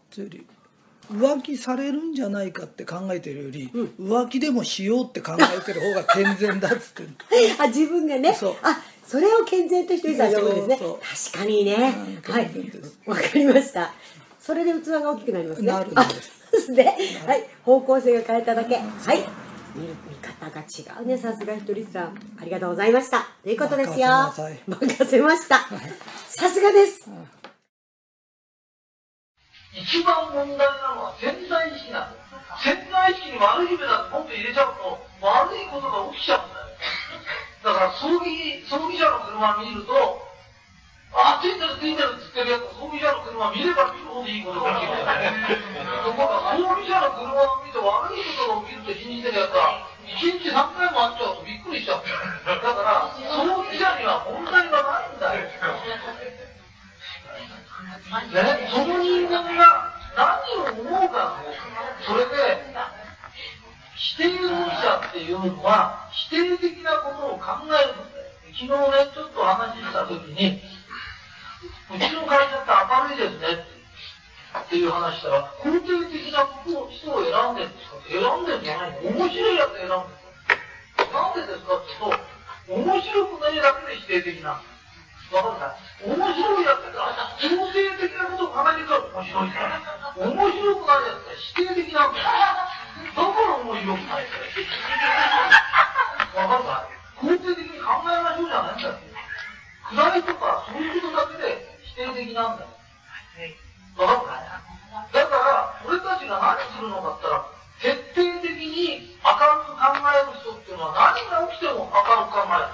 [1.10, 7.04] 浮気されるんじゃないかって考えてるより、うん、浮気でもしようって考えてる方が健全だっつって
[7.60, 8.38] あ自分がね。
[8.62, 10.78] あそれを健全としてさん呼ぶんですね。
[11.32, 11.76] 確かにね、
[12.24, 12.52] はい。
[13.06, 13.94] わかりました。
[14.38, 15.72] それで器が大きくなりますね。
[15.72, 16.37] なるんです
[16.72, 16.98] ね。
[17.26, 18.76] はい、方向性が変えただけ。
[18.78, 18.82] は
[19.14, 19.20] い。
[19.76, 22.18] 見見方が違うね、さすがひとりさん。
[22.42, 23.28] ありがとうございました。
[23.44, 24.08] ということですよ。
[24.68, 25.60] 任せました。
[26.28, 27.10] さすがです。
[29.74, 32.28] 一番問題なのは潜在意識なんです。
[32.64, 36.66] 潜在意識に悪い夢だとポンと入れちゃうと、悪いことが起きちゃうんだよ。
[37.64, 40.27] だから葬儀、葬儀者の車見ると、
[41.14, 44.98] あ、ついてるついてるって言ってるやつ、装備車の車見れば見るほどいいことが起きる。
[46.04, 52.04] ところが、装備車の車を見て悪いことが起きると信じてるやつは、一日何回も会っちゃうとびっくりしちゃう。
[52.04, 55.48] だから、装備車には問題がないんだよ。
[58.08, 61.44] ね、その人間が何を思うか
[62.06, 62.64] それで、
[63.96, 67.88] 否定論者っていうのは、否定的なことを考えるんだよ。
[68.54, 70.62] 昨日ね、ちょっと話したときに、
[71.90, 73.66] うちの会社って明るいですね
[74.58, 80.18] っていう話したら、肯定的な人を選んでるんですか選んでるんじゃないの面白いやつ選んでる。
[81.14, 84.62] なんでですかって言うと、面白くないだけで否定的な。
[85.28, 85.76] わかんない
[86.08, 89.84] 面白いやつが肯定的なことを考えてるから面白いから。
[90.16, 92.24] 面白くないやつが否定的なんだよ。
[92.24, 94.28] だから面白くない。
[96.36, 98.96] わかんない肯定的に考えましょうじゃないんだよ。
[99.88, 101.07] 暗いとかそういうこと
[102.18, 102.74] 的なんだよ。
[103.98, 104.50] わかる
[105.14, 107.46] だから、俺たちが何するのかったら、
[107.78, 112.74] 徹底的に明るく考える人っていうのは何が起きても明るく考える。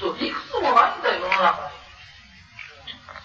[0.00, 1.68] そう、いくつもないんだよ、世の中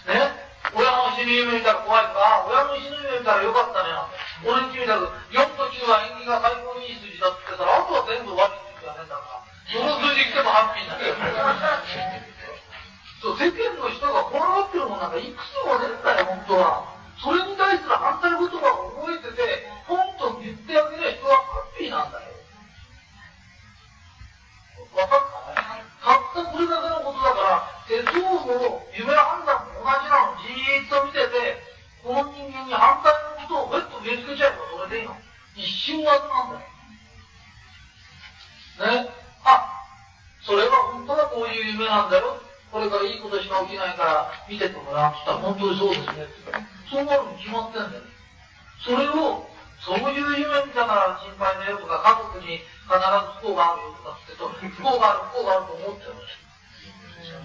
[0.04, 0.20] に。
[0.20, 0.44] ね？
[0.76, 4.20] 親の死に夢見たら怖いか、親の死ぬ夢見たらよかったねなんて。
[4.44, 5.08] 俺に決めたけど、
[5.40, 9.40] 4と9は縁起が最高にいい数字だって言ったら、あとは全部悪い数字がねだから、
[9.72, 11.16] その数字来てもハッピーになる。
[13.34, 16.94] 世間の人がこだわってるもんなんかいくつもねえんだよ、本当は。
[17.18, 18.46] それに対する反対言葉
[18.76, 21.40] を覚えてて、ポンと言ってあげれば人はハ
[21.74, 22.26] ッピーなんだよ。
[24.94, 25.20] わかっ
[25.56, 25.82] たね。
[26.04, 30.36] たったこれだけのことだから、手相も夢判断も同じなの。
[30.44, 31.56] じーっと見てて、
[32.04, 33.16] この人間に反対の
[33.48, 34.56] ことをふっと植え付けちゃえば
[34.86, 35.16] それでいいの。
[35.56, 36.66] 一瞬技なんだよ。
[39.02, 39.08] ね。
[39.44, 39.84] あ、
[40.44, 42.40] それは本当はこういう夢なんだよ。
[42.76, 46.52] これからいいことしか起きないから見ててもらうって言ったら本当にそうですねって。
[46.92, 48.04] そうなるに決まってんだよ。
[48.84, 49.48] それを、
[49.80, 56.28] そういう夢見たから心配だよとか、家族に必ず不幸があるよとかって言うと、不幸がある、不幸があると思ってるんで
[57.24, 57.40] すよ。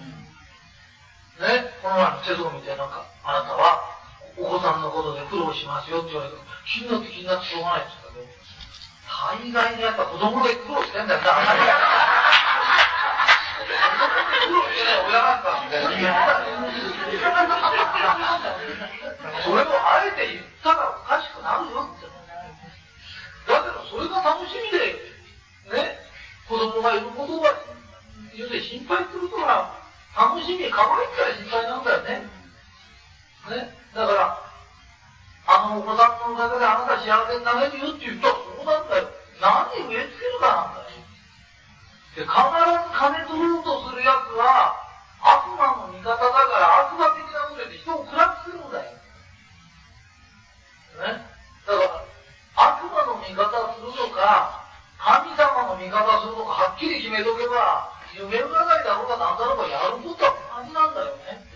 [1.48, 3.88] ね、この前の手相見てなんか、あなたは
[4.36, 6.36] お子さんのことで苦労しますよって言われて、
[6.68, 8.28] 気になって気になってしょうがないって言ったけど、
[9.48, 12.21] 大概にやっぱ子供で苦労してんだよな。
[15.12, 16.18] 労してなかみたいな。
[19.44, 22.06] それをあえて言ったらおかしくなるよって。
[23.46, 24.96] だけどそれが楽しみで、
[25.76, 25.98] ね、
[26.48, 27.50] 子供がいることが、
[28.34, 29.74] 要するに心配することが
[30.16, 32.28] 楽しみ、可愛いから心配なんだよね。
[33.50, 34.38] ね、だから、
[35.44, 39.10] あのお子さんのおかげであなた幸せになれるよって言ったらそうなんだよ。
[39.42, 41.02] 何植え付けるかなんだよ。
[42.14, 42.36] で、必ず
[42.94, 44.81] 金取ろうとするやつは、
[46.02, 48.90] 方だから悪魔的なことで人を暗くするんだよ。
[51.02, 51.24] ね？
[51.66, 52.04] だから、
[52.58, 54.66] 悪魔の味方するのか、
[54.98, 58.46] 神様の味方するのか、はっきり決めとけば、夢占い
[58.84, 61.52] だろうかなんだろうかやることは同じなんだよね。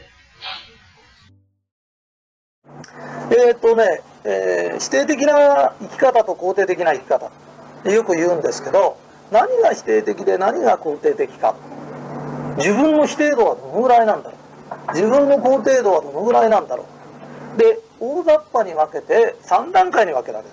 [3.30, 7.30] えーっとね、えー否定的な生き方と肯定的な生き方
[7.90, 8.98] よく言うんですけど
[9.30, 11.54] 何が否定的で何が肯定的か
[12.58, 14.35] 自分の否定度はどのぐらいなんだろう
[14.94, 16.86] 自分の肯定度はどのぐらいなんだろ
[17.56, 17.58] う。
[17.58, 20.50] で大雑把に分けて3段階に分けられる。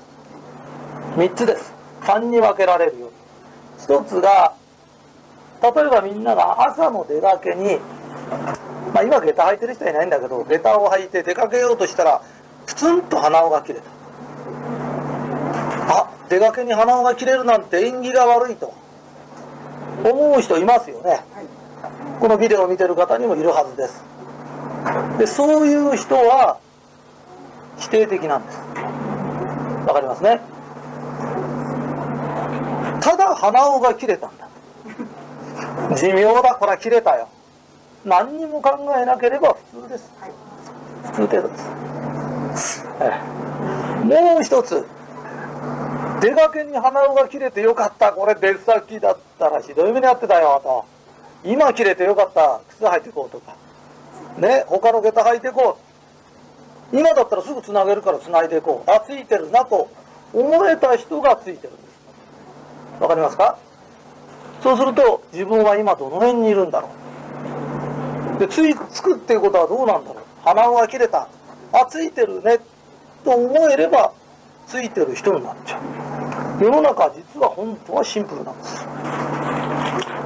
[1.18, 1.74] 3つです。
[2.04, 3.12] 3に分けられるよ
[3.80, 4.54] 1つが
[5.62, 7.80] 例えばみんなが朝の出かけに
[8.94, 12.22] まあ今下駄履いてる人はいないんだけど下駄を履いて出かけようとしたら
[12.66, 13.86] プツンと鼻緒が切れた。
[15.90, 18.74] あ出かけに鼻緒が切れるなんて縁起が悪いと
[20.04, 21.22] 思う人いますよね。
[22.24, 24.02] このビデオを見てる方にもいるはずです。
[25.20, 26.58] でそういう人は
[27.78, 28.58] 否定的なんです。
[29.86, 30.40] わかりますね？
[33.02, 34.48] ただ鼻緒が切れたんだ。
[35.98, 37.28] 寿命だこれは切れたよ。
[38.06, 40.10] 何にも考えなければ普通です。
[41.04, 41.58] 普通程度で
[42.56, 42.86] す、
[44.06, 44.88] もう一つ。
[46.22, 48.14] 出かけに鼻緒が切れてよかった。
[48.14, 50.86] これ出先だったらひどい目に遭ってたよと。
[51.44, 52.62] 今切れてよかった。
[52.70, 53.56] 靴履いていこうとか。
[54.38, 55.78] ね他の下駄履いていこ
[56.94, 56.98] う。
[56.98, 58.92] 今だったらすぐつなげるからつないでいこう。
[58.92, 59.90] あついてるなと
[60.34, 61.82] 思えた人がついてるんで
[62.98, 63.02] す。
[63.02, 63.58] わかりますか？
[64.62, 66.90] そうすると自分は今どの辺にいるんだろ
[68.38, 68.40] う。
[68.40, 70.24] でついつくっていうことはどうなんだろう。
[70.44, 71.28] 鼻緒が切れた。
[71.74, 72.60] あついてるね。
[73.24, 74.12] と思えれば
[74.68, 76.64] ついてる人になっちゃう。
[76.64, 78.86] 世の中実は本当はシンプルなんです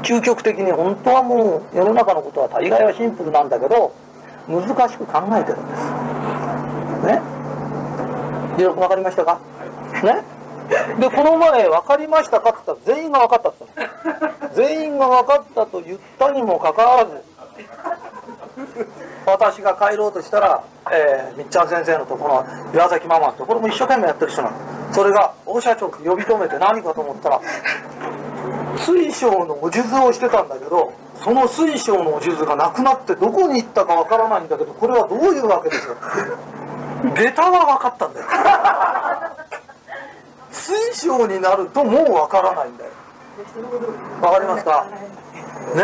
[0.08, 3.94] 究極的に本当はもう世の中のことは大概はシンプルなんだけど
[4.48, 5.84] 難しく考えてるんです。
[7.06, 8.64] ね？
[8.64, 9.42] よくわかりましたか？
[10.04, 10.24] ね？
[11.00, 13.90] でこの前分かりましたかって言ったら全員が分かったって言っ
[14.40, 14.56] たの。
[14.56, 17.22] 全員が分かったと言ったにもかかわらず
[19.26, 24.58] 私が帰ろうとしたら、えーみっちゃん先生のところの岩崎ママのところも一生懸命やってる人なの。
[24.94, 27.42] それが大社長呼び止めて何かと思ったら
[28.78, 35.96] 水晶のお数珠をしてたんだけどその水晶のお数珠がなくなってどこに行ったかわからないんだけどこれはどういうわけですよ
[37.16, 38.26] 下駄は分かったんだよ。
[40.52, 42.92] 水晶になるともうわからないんだよ。
[44.20, 44.88] わかりますか？
[45.76, 45.84] ね？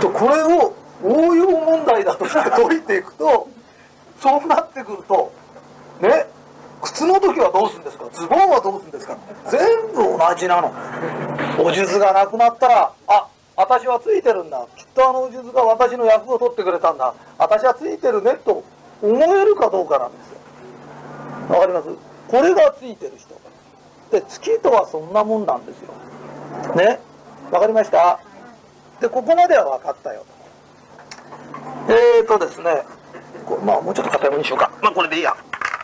[0.00, 0.74] とこれを
[1.04, 3.48] 応用問題だとして解いていくと
[4.20, 5.32] そうなってくると
[6.00, 6.26] ね？
[6.82, 8.08] 靴の時はどうするんですか？
[8.12, 9.16] ズボンはどうするんですか？
[9.50, 9.60] 全
[9.92, 10.72] 部同じなの。
[11.58, 14.66] お数珠がなくなったらあ私はついてるんだ。
[14.76, 17.14] きっとあのお数珠が私の役を取ってくれたんだ。
[17.38, 18.62] 私はついてるねと
[19.02, 20.38] 思えるかどうかなんですよ。
[21.54, 21.88] わかります？
[22.28, 23.34] これがついてる人。
[24.10, 25.92] で月とはそんなもんなんですよ。
[26.76, 27.00] ね？
[27.50, 28.20] わかりました？
[29.00, 30.24] でここまでは分かったよ。
[31.88, 32.84] えーとですね。
[33.64, 34.70] まあもうちょっと硬いものにしようか。
[34.82, 35.36] まあこれでいいや。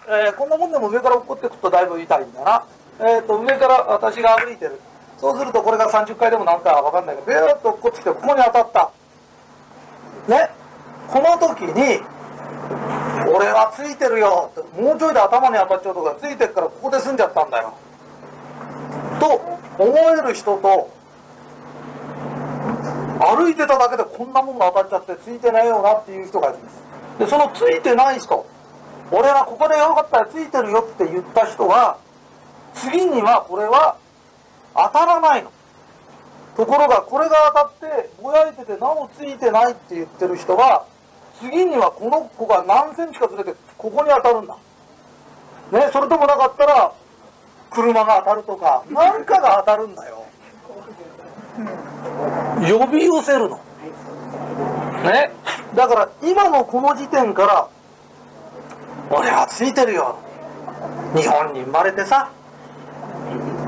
[0.07, 2.67] えーこんなもんでも上から落っこってくとだいぶ痛いんだな。
[3.01, 4.81] えっ、と、上から私が歩いてる。
[5.19, 8.91] そうするとこれが30回でも何回かわかんないけど、ビューッと落っこってきてここに当たった。
[10.29, 10.51] ね。
[11.09, 12.03] この時に、
[13.33, 17.75] 俺はついてるよ、もうちょいで頭に当たっちゃうとかついてるからここで済んじゃったんだよ。
[19.21, 19.27] と
[19.79, 20.91] 思える人と、
[23.21, 26.83] 歩いてただけでこんなもんが当たっちゃってついてないよなっていう人がいるんです。
[27.21, 28.47] で、そのついてない人、
[29.11, 31.99] 俺はここでよかったらついてるよって言った人は、
[32.75, 33.97] 次にはこれは
[34.75, 35.51] 当たらないの。
[36.57, 40.87] ところがこれが当たってぼやいててなおついてないって言ってる人は、
[41.41, 44.57] 次にはこの子が何センチかずれてここに当たるんだ。
[45.73, 46.93] ね、それともなかったら
[47.71, 50.25] 車が当たるとか、何かが当たるんだよ。
[52.79, 53.57] 呼び寄せるの。
[55.05, 55.33] ね。
[55.75, 57.69] だから今のこの時点から、
[59.11, 60.19] 俺はついてるよ。
[61.15, 62.31] 日本に生まれてさ、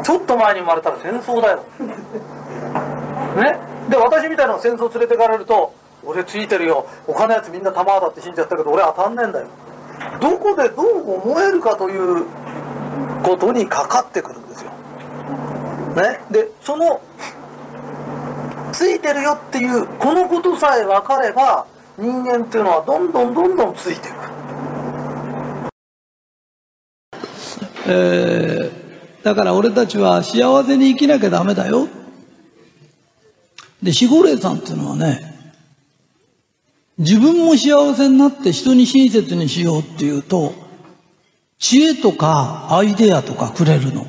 [0.03, 1.65] ちょっと前に生まれたら戦争だよ。
[3.37, 3.59] ね？
[3.89, 5.75] で、私みたいなの戦争連れてかれると、
[6.05, 6.87] 俺ついてるよ。
[7.07, 9.47] 他のやつみんな弾当たって死んじゃったけど、俺当たんねえんだよ。
[10.21, 12.27] どこでどう思えるかという
[13.23, 14.71] ことにかかってくるんですよ。
[15.97, 16.21] ね？
[16.31, 17.01] で、その、
[18.73, 21.67] ついてるよっていう、このことさえ分かれば、
[21.99, 24.36] 人間っていうのはどんどんどんどんついていく。
[27.87, 28.87] えー
[29.27, 31.89] だから俺たちは幸せに生きなきゃダメだよ。
[33.83, 35.21] で、守護霊さんっていうのはね、
[36.97, 40.55] 自分も幸せになって人に親切にしようっていうと、
[41.59, 44.07] 知恵とかアイデアとかくれるの。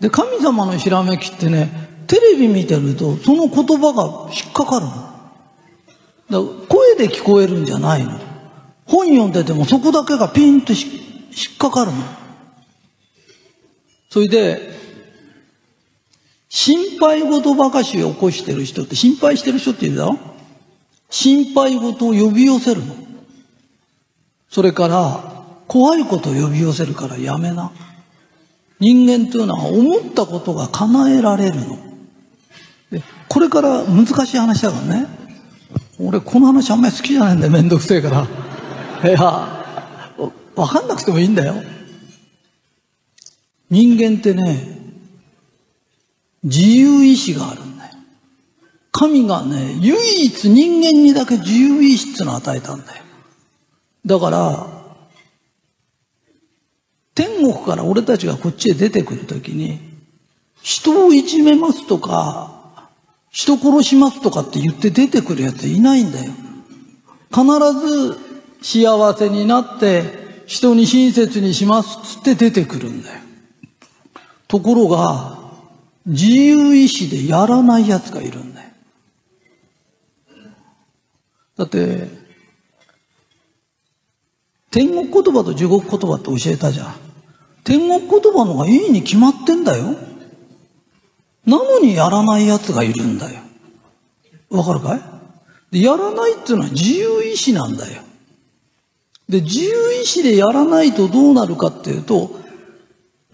[0.00, 1.68] で、神様のひらめきってね、
[2.06, 4.92] テレビ見てるとその言葉が引っかかるの。
[4.92, 8.18] だから声で聞こえるんじゃないの。
[8.86, 10.78] 本読んでてもそこだけがピンと引
[11.52, 12.21] っかかるの。
[14.12, 14.60] それで、
[16.50, 20.18] 心配事ばかしを起こしてる人って、心配してる人っているだろ？
[21.08, 22.94] 心配事を呼び寄せるの。
[24.50, 27.72] それから、怖いことを呼び寄せるからやめな。
[28.80, 31.78] 人間というのは思ったことが叶えられるの。
[32.90, 35.06] で、これから難しい話だからね。
[35.98, 39.08] 俺この話あんまり好きじゃないんだよ、めんどくせえから。
[39.08, 39.22] いや、
[40.54, 41.54] わかんなくてもいいんだよ。
[43.72, 44.68] 人間ってね、
[46.42, 47.94] 自由意志があるんだよ。
[48.90, 49.96] 神がね、唯
[50.26, 53.02] 一人間にだけ自由意志っていうのを与えたんだよ。
[54.04, 54.66] だから、
[57.14, 59.80] 天国から俺たちがこっちへ出てくるときに、
[60.60, 62.90] 人をいじめますとか、
[63.30, 66.30] 人殺しますとかって言って出てくるやついないんだよ。
[67.30, 67.46] 必
[67.80, 68.18] ず
[68.60, 73.31] 幸せになって人に親切にしますっつって出てくるんだよ。
[74.52, 75.38] ところが、
[76.04, 78.68] 自由意志でやらない奴がいるんだよ。
[81.56, 82.10] だって、
[84.70, 86.94] 天国言葉と地獄言葉って教えたじゃん。
[87.64, 89.96] 天国言葉の方がいいに決まってんだよ。
[91.46, 93.40] なのにやらない奴がいるんだよ。
[94.50, 95.00] わかるかい？
[95.70, 98.02] でやらないっていうのは自由意志なんだよ。
[99.30, 102.41] で、自由意志でやらないとどうなるかっていうと、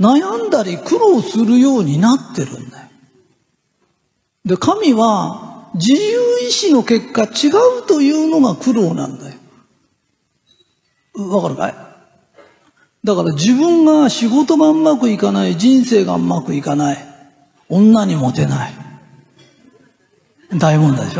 [0.01, 2.88] 悩んだり苦労するようになってるんだよ。
[4.44, 7.49] で、神は自由意志の結果違
[7.80, 9.34] うというのが苦労なんだよ。
[11.14, 11.74] わかるかい？
[13.05, 16.99] だから自分が仕事がうまくいかない、人生がうまくいかない、
[17.68, 18.72] 女にモテない。
[20.59, 21.18] 大問題でし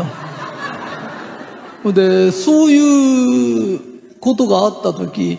[1.83, 3.79] ょで、そういう
[4.19, 5.37] ことがあったとき、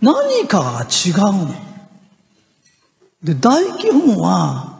[0.00, 1.54] 何かが違うの。
[3.22, 4.78] で、大基本は、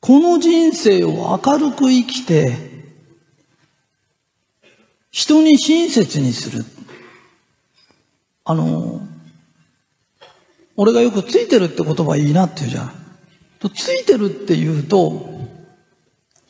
[0.00, 2.56] この人生を明るく生きて、
[5.10, 6.64] 人に親切にする。
[8.44, 9.00] あの、
[10.76, 12.92] 俺がよくついてるって言葉いいなって言うじゃん。
[13.58, 15.28] とついてるって言うと、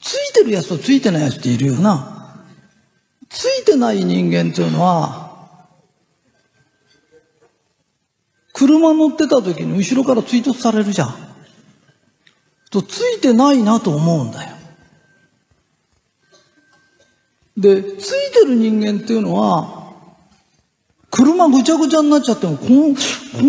[0.00, 2.44] ついてるやつとついてないやつっているよな。
[3.28, 5.27] ついてない人間っていうのは、
[8.58, 11.14] 車乗ってた時に後ろから追突されるじゃん。
[12.70, 14.56] とついてないなと思うんだよ。
[17.56, 19.92] で、ついてる人間っていうのは、
[21.08, 23.00] 車ぐちゃぐちゃになっちゃっても、こんこ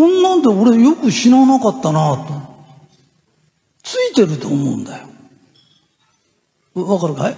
[0.07, 2.25] んなんで俺よく死ななかったなと。
[3.81, 5.07] ついてると思うんだよ。
[6.75, 7.37] わかるかい？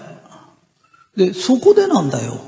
[1.15, 2.41] で、そこでなんだよ。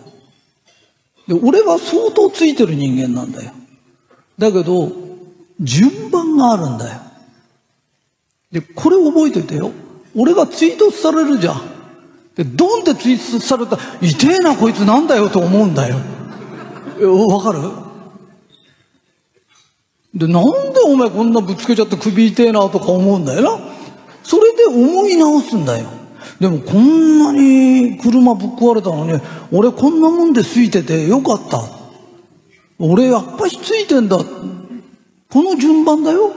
[1.29, 3.53] で、俺は相当ついてる人間なんだよ。
[4.37, 5.02] だけど、
[5.61, 6.99] 順番があるんだよ。
[8.51, 9.71] で、これ覚えておいてよ。
[10.15, 11.61] 俺が追突されるじゃん。
[12.35, 13.75] で、ドンって追突された？
[13.75, 15.97] ら、痛えなこいつなんだよと思うんだよ。
[16.99, 17.59] えわかる？
[20.13, 20.43] で、なん
[20.73, 23.59] でお前こんなぶつけちゃって首痛えなとか思うんだよな？
[24.23, 25.87] それで思い直すんだよ。
[26.39, 29.19] でもこんなに車ぶっ壊れたのに、
[29.51, 31.61] 俺こんなもんでついててよかった。
[32.79, 34.17] 俺やっぱしついてんだ。
[35.33, 36.31] この順番だよ。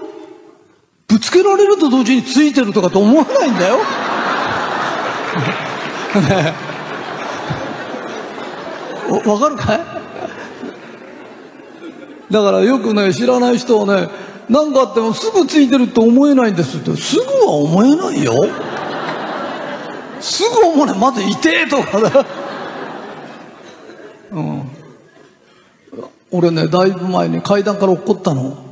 [1.07, 3.77] ぶつけられると同時についてるとかと思わないんだよ。
[3.77, 3.85] ね
[9.23, 9.81] えわかるかい？
[12.31, 14.09] だからよくね、知らない人はね、
[14.49, 16.97] 何かあってもすぐついてると思えないんですって。
[16.97, 18.33] すぐは思えないよ。
[20.21, 20.99] すぐ思わない。
[20.99, 22.25] まず痛えとかだ。
[24.33, 24.71] うん。
[26.31, 28.66] 俺ね、だいぶ前に階段から落っこったの。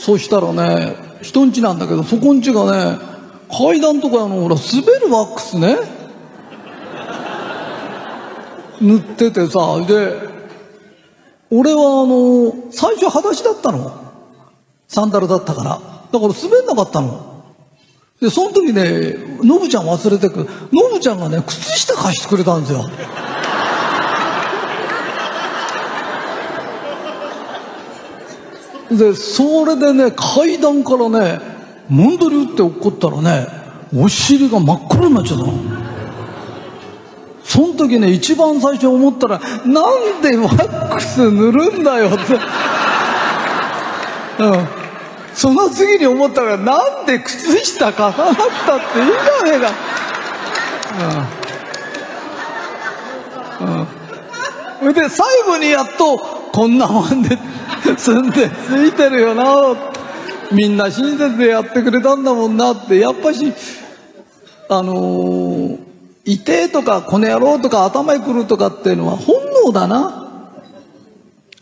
[0.00, 2.98] そしたらね、人ん家なんだけど、そこん家がね、
[3.50, 5.76] 階段とかの、ほら、滑るワックスね。
[8.80, 10.28] 塗っててさ、で、
[11.50, 13.92] 俺はあの、最初裸足だったの。
[14.86, 15.70] サンダルだったから。
[15.70, 17.44] だから滑んなかったの。
[18.20, 20.48] で、その時ね、ノブちゃん忘れてく。
[20.72, 22.84] ノブちゃんがね、靴下貸してくれたんですよ。
[28.90, 31.40] で、それでね、階段からね、
[31.88, 33.46] もんどり打って落っこったらね、
[33.94, 35.52] お尻が真っ黒になっちゃったの。
[37.44, 39.82] その時ね、一番最初思ったら、な
[40.18, 42.34] んでワックス塗るんだよって。
[44.42, 44.68] うん。
[45.34, 48.36] その次に思ったら、なんで靴下買わなく
[48.66, 49.72] たっていいじゃねえか。
[53.60, 53.78] うん。
[53.78, 53.86] うん。
[54.80, 56.18] それで、最後にやっと、
[56.52, 57.38] こんなもんで
[57.96, 59.76] 住んでついてるよな。
[60.50, 63.52] みんな親切でやってくれたんだもんなって、やっぱし、
[64.68, 65.78] あのー、
[66.24, 70.28] いてえとか、この野郎とか、頭にくるとかっていうのは本能だな。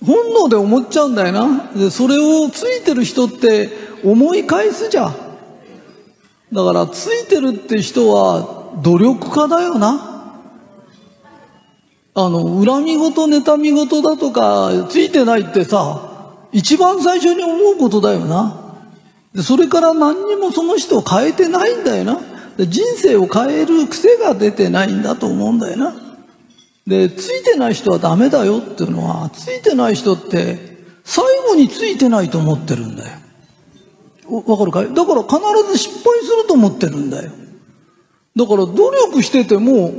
[0.04, 1.70] 本能で思っちゃうんだよな。
[1.74, 3.70] で、それをついてる人って
[4.04, 5.16] 思い返すじゃん。
[6.52, 10.32] だから、ついてるって人は努力家だよな。
[12.14, 16.05] あの、恨み事、妬み事だとか、ついてないってさ、
[16.56, 18.80] 一番最初に思うことだよな。
[19.42, 22.18] それから何にもその人を変えてないんだよな。
[22.56, 25.94] 人生を変える癖が出てないんだと思うんだよな。
[26.86, 33.18] で、ついてない人はダメだよっていうのは、ついてない人って、最後についてないと思ってるんだよ。
[34.46, 34.94] わかるかい？
[34.94, 35.38] だから必
[35.72, 37.32] ず失敗すると思ってるんだよ。
[38.34, 39.92] だから努力してても、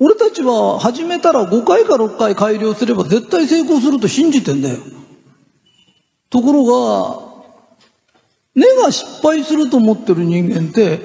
[0.00, 4.78] 俺たちは始めたら5回か6回改良すれば絶対成功すると信じてんだよ。
[6.34, 7.22] ところが、
[8.56, 10.98] 根が失敗すると思ってる人間って、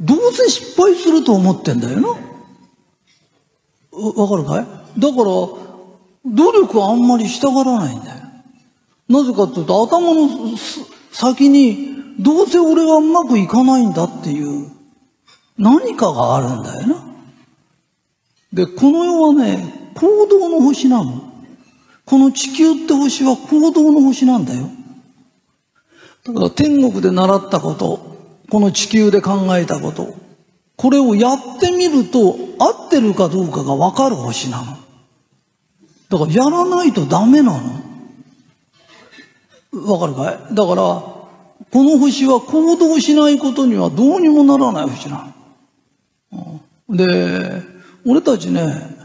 [0.00, 2.08] どうせ失敗すると思ってんだよな。
[3.92, 5.00] わかるかい？
[5.00, 5.58] だから、努
[6.24, 8.16] 力はあんまりしたがらないんだよ。
[9.10, 10.56] なぜかっていうと、頭の
[11.12, 14.70] 先に、どうせ俺はうまくいかないんだっていう、
[15.58, 17.04] 何かがあるんだよな。
[18.54, 21.27] で、この世はね、行動の星なの。
[22.08, 24.70] この地球って星は行動の星なんだよ。
[26.24, 28.16] だから天国で習ったこと、
[28.50, 30.14] この地球で考えたこと、
[30.76, 34.78] これをやってみると合ってるかどうかがわかる星なの。
[36.08, 37.60] だからやらないとダメなの。
[39.84, 40.54] わかるかい？
[40.54, 41.24] だから、こ
[41.74, 45.34] の星は行動しないことにはどうにもならない星な
[46.32, 46.62] の。
[46.88, 47.62] で、
[48.06, 48.96] 俺たちね、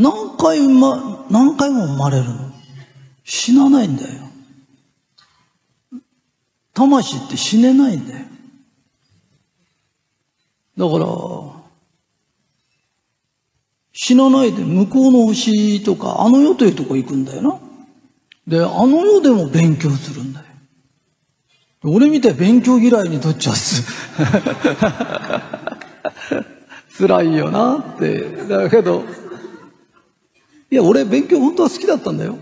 [0.00, 2.50] 何回ま、何回も生まれるの？
[3.22, 4.22] 死なないんだよ。
[6.72, 8.24] 魂って死ねないんだよ。
[10.78, 11.06] だから、
[13.92, 17.60] 死なないで向こうの星とか、あの世というとこ行くんだよな。
[18.46, 20.46] で、あの世でも勉強するんだよ。
[21.84, 23.84] 俺みたい勉強嫌いにとっちゃす。
[26.98, 28.46] 辛いよなって。
[28.46, 29.04] だけど、
[30.70, 32.38] いや、俺勉強本当は好きだったんだよ。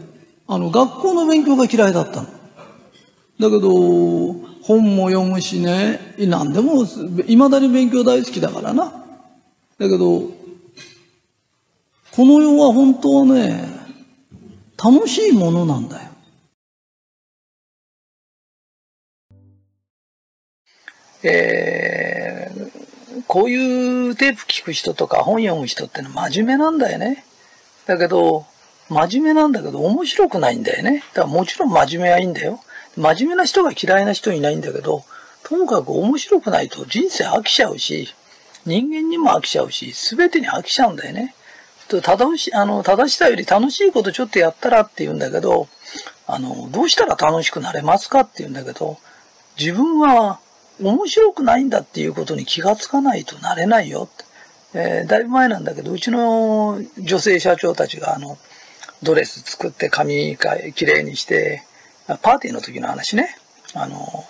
[0.47, 2.29] あの、学校の勉強が嫌いだったの。
[3.41, 6.85] だけど、本も読むしね、何でも、
[7.27, 8.85] いまだに勉強大好きだからな。
[9.79, 10.21] だけど、
[12.13, 13.65] この世は本当はね、
[14.83, 16.09] 楽しいものなんだよ。
[21.23, 22.69] えー
[23.27, 27.25] こういうテープ聞く人とか本読む人ってのは真面目なんだよね。
[27.89, 28.45] だけど、
[28.91, 31.03] 真面目なんだけど面白くないんだよね。
[31.15, 32.61] だからもちろん真面目はいいんだよ。
[32.97, 35.05] 真面目な人が嫌いな人いないんだけど、
[35.43, 38.15] ともかく面白くないと人生飽きちゃうし、
[38.67, 41.35] 人間にも飽きちゃうし、全てに飽きちゃうんだよね。
[41.89, 45.67] 正し、あの、正しさより楽しいことちょっとやったらって言うんだけど、
[46.27, 48.99] あの、どうしたら楽しくなれますかって言うんだけど、
[49.59, 50.41] 自分は
[50.83, 54.28] 面白くないんだっていうことに気がつかないとなれないよって。
[54.75, 58.39] えー、だいぶ前なんだけど、うちの女性社長たちがあの、
[59.03, 60.37] ドレス作って髪
[60.75, 61.63] きれいにして、
[62.23, 63.37] パーティーの時の話ね。
[63.75, 64.25] あの、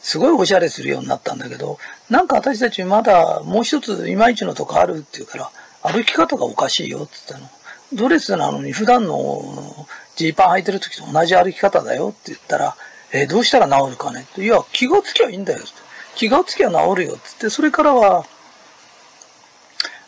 [0.00, 5.50] すごいおしゃれするようになったんだけど、なんか私たちまだもう一ついまいちのとこあるっていうから、
[5.82, 7.50] 歩き方がおかしいよって言ったの。
[7.92, 12.76] ドレスなのに普段のジーパン履いてる時と同じ歩き方だよって言ったら、
[13.12, 14.42] えー、どうしたら治るかねって。
[14.42, 15.68] いや、気がつきゃいいんだよって。
[16.16, 18.26] 気がつきゃ治るよって言って、それからは、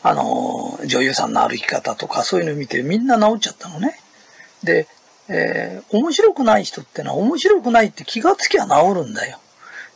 [0.02, 3.98] あの、女優さんの歩き方とかそういうのを見てみんな治っちゃったのね。
[4.62, 4.86] で、
[5.28, 9.38] えー、面白くない人ってのは面白くないって気がつきゃ治るんだよ。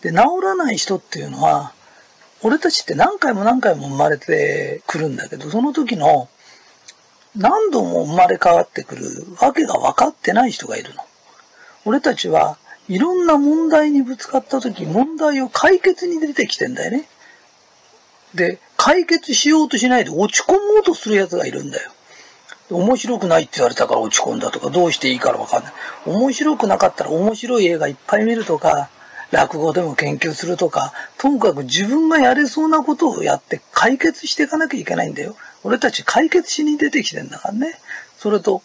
[0.03, 1.73] で、治らない人っていうのは、
[2.43, 6.29] 俺たちって何回も何回も生まれてくるんだけど、その時の
[7.37, 9.05] 何度も生まれ変わってくる
[9.41, 11.03] わけが分かってない人がいるの。
[11.85, 17.09] 俺たちはいろんな問題にぶつかった時、問題を解決に出てきてんだよね。
[18.35, 21.93] で、解決しようとしないで落ち込もうとする奴がいるんだよ。
[22.69, 25.73] 面白くないって言われたから落ち込んだとか、どうしていいからわかんない。
[26.07, 28.91] 面白くなかったら面白い映画いっぱい見るとか、
[29.31, 35.37] 落語でも研究するとか、ともかく自分がやれそうなことをやって解決していかなきゃいけないんだよ。
[35.63, 37.79] 俺たち解決しに出てきてんだからね。
[38.19, 38.63] それと、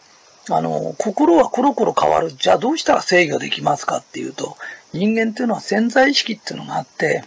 [0.50, 2.32] あの、心はコロコロ変わる。
[2.34, 4.58] じゃあどうしたら制御できますかっていうと、
[4.94, 7.24] 人間っていうのは潜在意識っていうのがあって、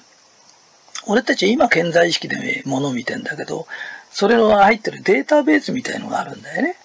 [1.06, 3.66] 俺たちは今潜在意識で物を見てんだけど、
[4.10, 6.76] それの入ってるデータベースみたいのがあるんだよね。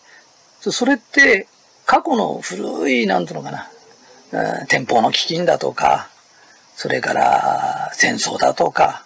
[0.62, 1.48] それって、
[1.86, 3.70] 過去の古い、なんていうのかな、
[4.60, 6.10] うん、天保の飢饉だとか、
[6.76, 9.06] それから戦争だとか、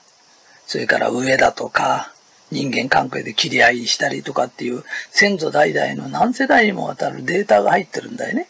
[0.65, 2.13] それから上だとか、
[2.51, 8.47] 人間関係で切り合いしたりとかっていう先祖代々の何世代にもわたるデータが入ってるんだよね。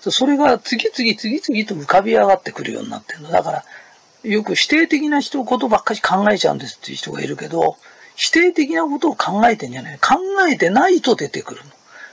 [0.00, 3.30] それが次々次々と浮かび上がってくるようになってるの。
[3.30, 3.64] だから、
[4.22, 7.76] よく否定的な人ことばっかり考えちゃうんですっていう人がいるけど、
[8.14, 9.98] 否定的なことを考えてんじゃない。
[9.98, 10.16] 考
[10.48, 11.70] えてないと出てくるの。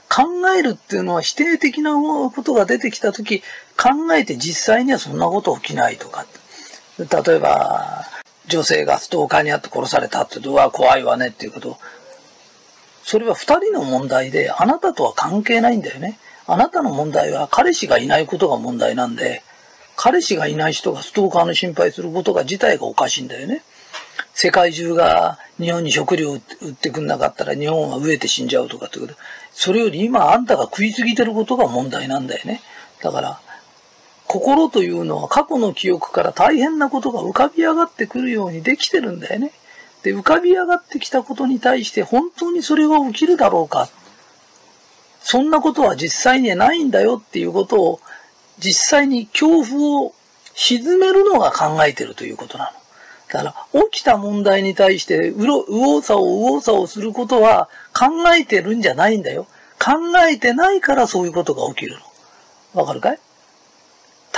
[0.08, 3.40] 考えるっていうのは否定的なことが出てきたとき、
[3.76, 6.26] 考えて実際にはそんなこと起きないとか。
[6.98, 8.04] 例えば、
[8.46, 11.78] 女性がストーカーにあって殺されたってうわ、怖いわねっていうこと。
[13.04, 16.18] それは二人の問題で、あなたとは関係ないんだよね。
[16.46, 19.44] あなたの問題は彼氏がいないことが問題なんで、
[20.02, 23.62] 彼氏がいない人がストーカーの心配することが自体がおかしいんだよね。
[24.32, 29.12] 世界中が日本に食料を売ってくんなかったら日本は飢えて死んじゃうとかってこと。
[29.52, 32.62] それより今あんたが食いすぎてることが問題なんだよね。
[33.02, 33.40] だから、
[34.26, 39.52] 心というのは過去の記憶から大変なことが浮かび上がってくるようにできてるんだよね。
[40.02, 43.90] で、浮かび上がってきたことに対して本当にそれは起きるだろうか。
[45.22, 48.00] そんなことは実際にはないんだよっていうことを
[48.60, 50.14] 実際に恐怖を
[50.54, 52.70] 沈めるのが考えてるということなの。
[53.32, 59.46] だから、起きた問題に対して、うろ、右往左往、右往左往することは考えてるんじゃないんだよ。
[59.78, 59.92] 考
[60.28, 61.98] えてないからそういうことが起きる
[62.74, 62.80] の。
[62.80, 63.18] わかるかい？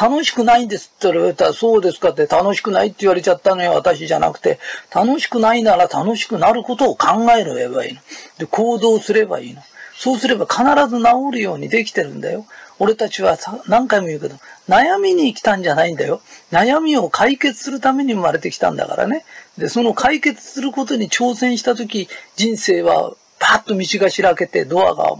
[0.00, 4.58] 楽しくないんですって言われたら、そうですかって楽しくないって言われちゃったのよ、私じゃなくて。
[4.94, 8.00] 楽しくないなら楽しくなることを考えればいいの。
[8.38, 9.62] で、行動すればいいの。
[9.94, 12.46] そうすれば必ず治るようにできてるんだよ。
[12.82, 14.34] 俺たちは何回も言うけど、
[14.68, 16.20] 悩みに来たんじゃないんだよ。
[16.50, 19.24] 悩みを解決するために生まれてきたんだからね。
[19.56, 25.12] で、その解決することに挑戦したとき、人生はパッと道が開けて、ドアが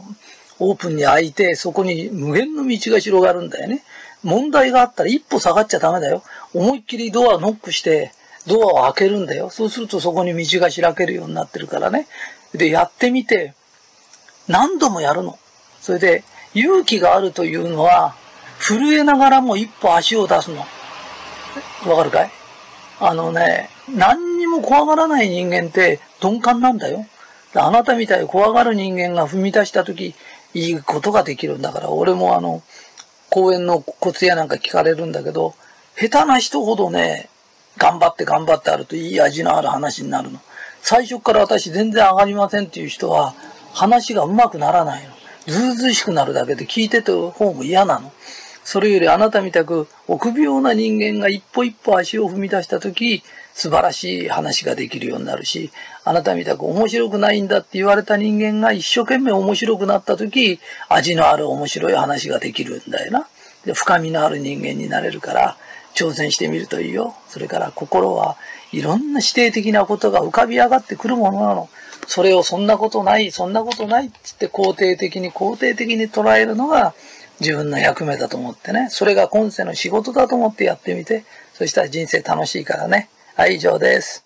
[0.58, 3.84] オープンに開いて、そこに無限の道が広がるんだよね。
[4.24, 6.24] 問題があったら一歩下がっちゃダメだよ。
[6.54, 8.10] 思いっきりドアノックして、
[8.48, 9.50] ドアを開けるんだよ。
[9.50, 12.08] そうするとそこに道が開けるようになってるからね。
[12.54, 13.54] で、やってみて、
[14.48, 15.38] 何度もやるの。
[15.80, 16.24] それで、
[16.54, 18.14] 勇気があるというのは、
[18.60, 20.64] 震えながらも一歩足を出すの。
[21.86, 22.30] わかるかい？
[23.00, 27.06] あのね、何にも怖がらない人間って鈍感なんだよ。
[27.54, 30.14] あなたみたいに怖がる人間が踏み出した時、
[30.54, 32.62] いいことができるんだから、俺もあの、
[33.30, 35.54] 公園のコツやなんか聞かれるんだけど、
[35.96, 37.28] 下手な人ほどね、
[37.78, 40.38] 頑張って頑張ってあるといい味のある話になるの。
[40.82, 43.34] 最初から私全然上がりませんっていう人は、
[43.72, 45.11] 話がうまくならないの。
[45.46, 48.12] ずうずうしくなるだけで聞いてた方も嫌なの。
[48.64, 53.24] それよりあなたみたく臆病な人間が一歩一歩足を踏み出したとき、
[53.54, 55.70] 素晴らしい話ができるようになるし、
[56.04, 63.26] あなたみたく面白くないんだって言われた人間が一生懸命面白くなった時、味のある面白い話ができるんだよな。
[63.64, 65.56] で深みのある人間になれるから、
[65.94, 67.14] 挑戦してみるといいよ。
[67.28, 68.36] それから心は
[68.72, 71.68] いろんな否定的なことが浮かび上がってくるものなの。
[72.06, 76.94] それをそんなことない、そんなことないって言って肯定的に肯定的に捉えるのが
[77.40, 78.88] 自分の役目だと思ってね。
[78.90, 81.24] それが今世の仕事だと思ってやってみて。
[81.54, 83.08] そしたら人生楽しいからね。
[83.36, 84.21] はい、以上です。